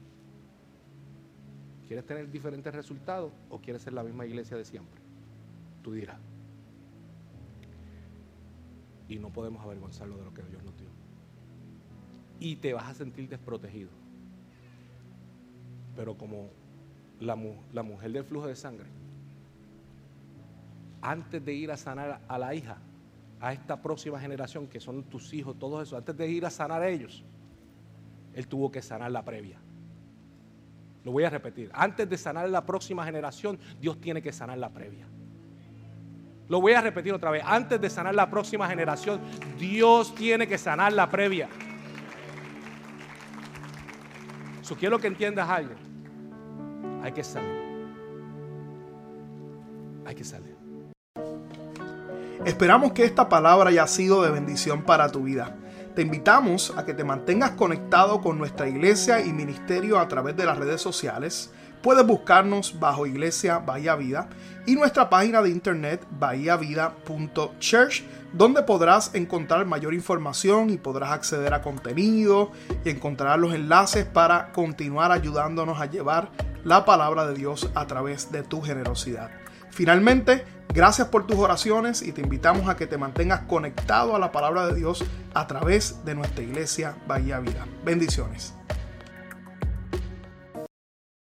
¿Quieres 1.86 2.04
tener 2.04 2.30
diferentes 2.30 2.72
resultados 2.74 3.32
o 3.48 3.60
quieres 3.60 3.82
ser 3.82 3.94
la 3.94 4.02
misma 4.02 4.26
iglesia 4.26 4.56
de 4.56 4.64
siempre? 4.64 5.00
Tú 5.82 5.92
dirás. 5.92 6.20
Y 9.08 9.18
no 9.18 9.32
podemos 9.32 9.64
avergonzarlo 9.64 10.18
de 10.18 10.24
lo 10.24 10.34
que 10.34 10.42
Dios 10.42 10.62
nos 10.62 10.76
dio 10.76 10.89
y 12.40 12.56
te 12.56 12.72
vas 12.72 12.88
a 12.88 12.94
sentir 12.94 13.28
desprotegido. 13.28 13.90
Pero 15.94 16.16
como 16.16 16.48
la, 17.20 17.38
la, 17.72 17.82
mujer 17.82 18.10
del 18.10 18.24
flujo 18.24 18.46
de 18.46 18.56
sangre, 18.56 18.86
antes 21.02 21.44
de 21.44 21.52
ir 21.52 21.70
a 21.70 21.76
sanar 21.76 22.20
a 22.26 22.38
la 22.38 22.54
hija, 22.54 22.78
a 23.40 23.52
esta 23.52 23.80
próxima 23.80 24.18
generación 24.18 24.66
que 24.66 24.80
son 24.80 25.04
tus 25.04 25.32
hijos, 25.32 25.58
todos 25.58 25.86
esos, 25.86 25.98
antes 25.98 26.16
de 26.16 26.28
ir 26.28 26.44
a 26.46 26.50
sanar 26.50 26.82
a 26.82 26.88
ellos, 26.88 27.22
él 28.34 28.48
tuvo 28.48 28.70
que 28.70 28.80
sanar 28.80 29.10
la 29.10 29.24
previa. 29.24 29.58
Lo 31.04 31.12
voy 31.12 31.24
a 31.24 31.30
repetir. 31.30 31.70
Antes 31.72 32.08
de 32.08 32.18
sanar 32.18 32.48
la 32.48 32.64
próxima 32.64 33.04
generación, 33.04 33.58
Dios 33.80 34.00
tiene 34.00 34.22
que 34.22 34.32
sanar 34.32 34.58
la 34.58 34.70
previa. 34.70 35.06
Lo 36.48 36.60
voy 36.60 36.72
a 36.72 36.80
repetir 36.80 37.12
otra 37.12 37.30
vez. 37.30 37.42
Antes 37.46 37.80
de 37.80 37.88
sanar 37.88 38.14
la 38.14 38.28
próxima 38.28 38.68
generación, 38.68 39.20
Dios 39.58 40.14
tiene 40.14 40.46
que 40.46 40.58
sanar 40.58 40.92
la 40.92 41.08
previa 41.08 41.48
quiero 44.76 44.98
que 44.98 45.06
entiendas 45.06 45.48
algo. 45.48 45.74
Hay 47.02 47.12
que 47.12 47.24
salir. 47.24 47.60
Hay 50.06 50.14
que 50.14 50.24
salir. 50.24 50.56
Esperamos 52.44 52.92
que 52.92 53.04
esta 53.04 53.28
palabra 53.28 53.70
haya 53.70 53.86
sido 53.86 54.22
de 54.22 54.30
bendición 54.30 54.82
para 54.82 55.10
tu 55.10 55.24
vida. 55.24 55.56
Te 55.94 56.02
invitamos 56.02 56.72
a 56.76 56.84
que 56.84 56.94
te 56.94 57.04
mantengas 57.04 57.50
conectado 57.50 58.20
con 58.20 58.38
nuestra 58.38 58.68
iglesia 58.68 59.20
y 59.20 59.32
ministerio 59.32 59.98
a 59.98 60.08
través 60.08 60.36
de 60.36 60.46
las 60.46 60.56
redes 60.56 60.80
sociales. 60.80 61.52
Puedes 61.82 62.06
buscarnos 62.06 62.78
bajo 62.78 63.06
Iglesia 63.06 63.58
Bahía 63.58 63.96
Vida 63.96 64.28
y 64.66 64.74
nuestra 64.74 65.10
página 65.10 65.42
de 65.42 65.50
internet 65.50 66.06
bahiavida.church 66.18 68.04
donde 68.32 68.62
podrás 68.62 69.14
encontrar 69.14 69.66
mayor 69.66 69.94
información 69.94 70.70
y 70.70 70.76
podrás 70.76 71.12
acceder 71.12 71.54
a 71.54 71.62
contenido 71.62 72.52
y 72.84 72.90
encontrar 72.90 73.38
los 73.38 73.54
enlaces 73.54 74.04
para 74.04 74.52
continuar 74.52 75.12
ayudándonos 75.12 75.80
a 75.80 75.86
llevar 75.86 76.30
la 76.64 76.84
palabra 76.84 77.26
de 77.26 77.34
Dios 77.34 77.70
a 77.74 77.86
través 77.86 78.30
de 78.32 78.42
tu 78.42 78.62
generosidad. 78.62 79.30
Finalmente, 79.70 80.44
gracias 80.68 81.08
por 81.08 81.26
tus 81.26 81.38
oraciones 81.38 82.02
y 82.02 82.12
te 82.12 82.20
invitamos 82.20 82.68
a 82.68 82.76
que 82.76 82.86
te 82.86 82.98
mantengas 82.98 83.42
conectado 83.42 84.14
a 84.14 84.18
la 84.18 84.32
palabra 84.32 84.66
de 84.66 84.74
Dios 84.74 85.04
a 85.32 85.46
través 85.46 86.04
de 86.04 86.14
nuestra 86.14 86.42
iglesia 86.42 86.96
Bahía 87.06 87.38
Vida. 87.40 87.66
Bendiciones. 87.84 88.54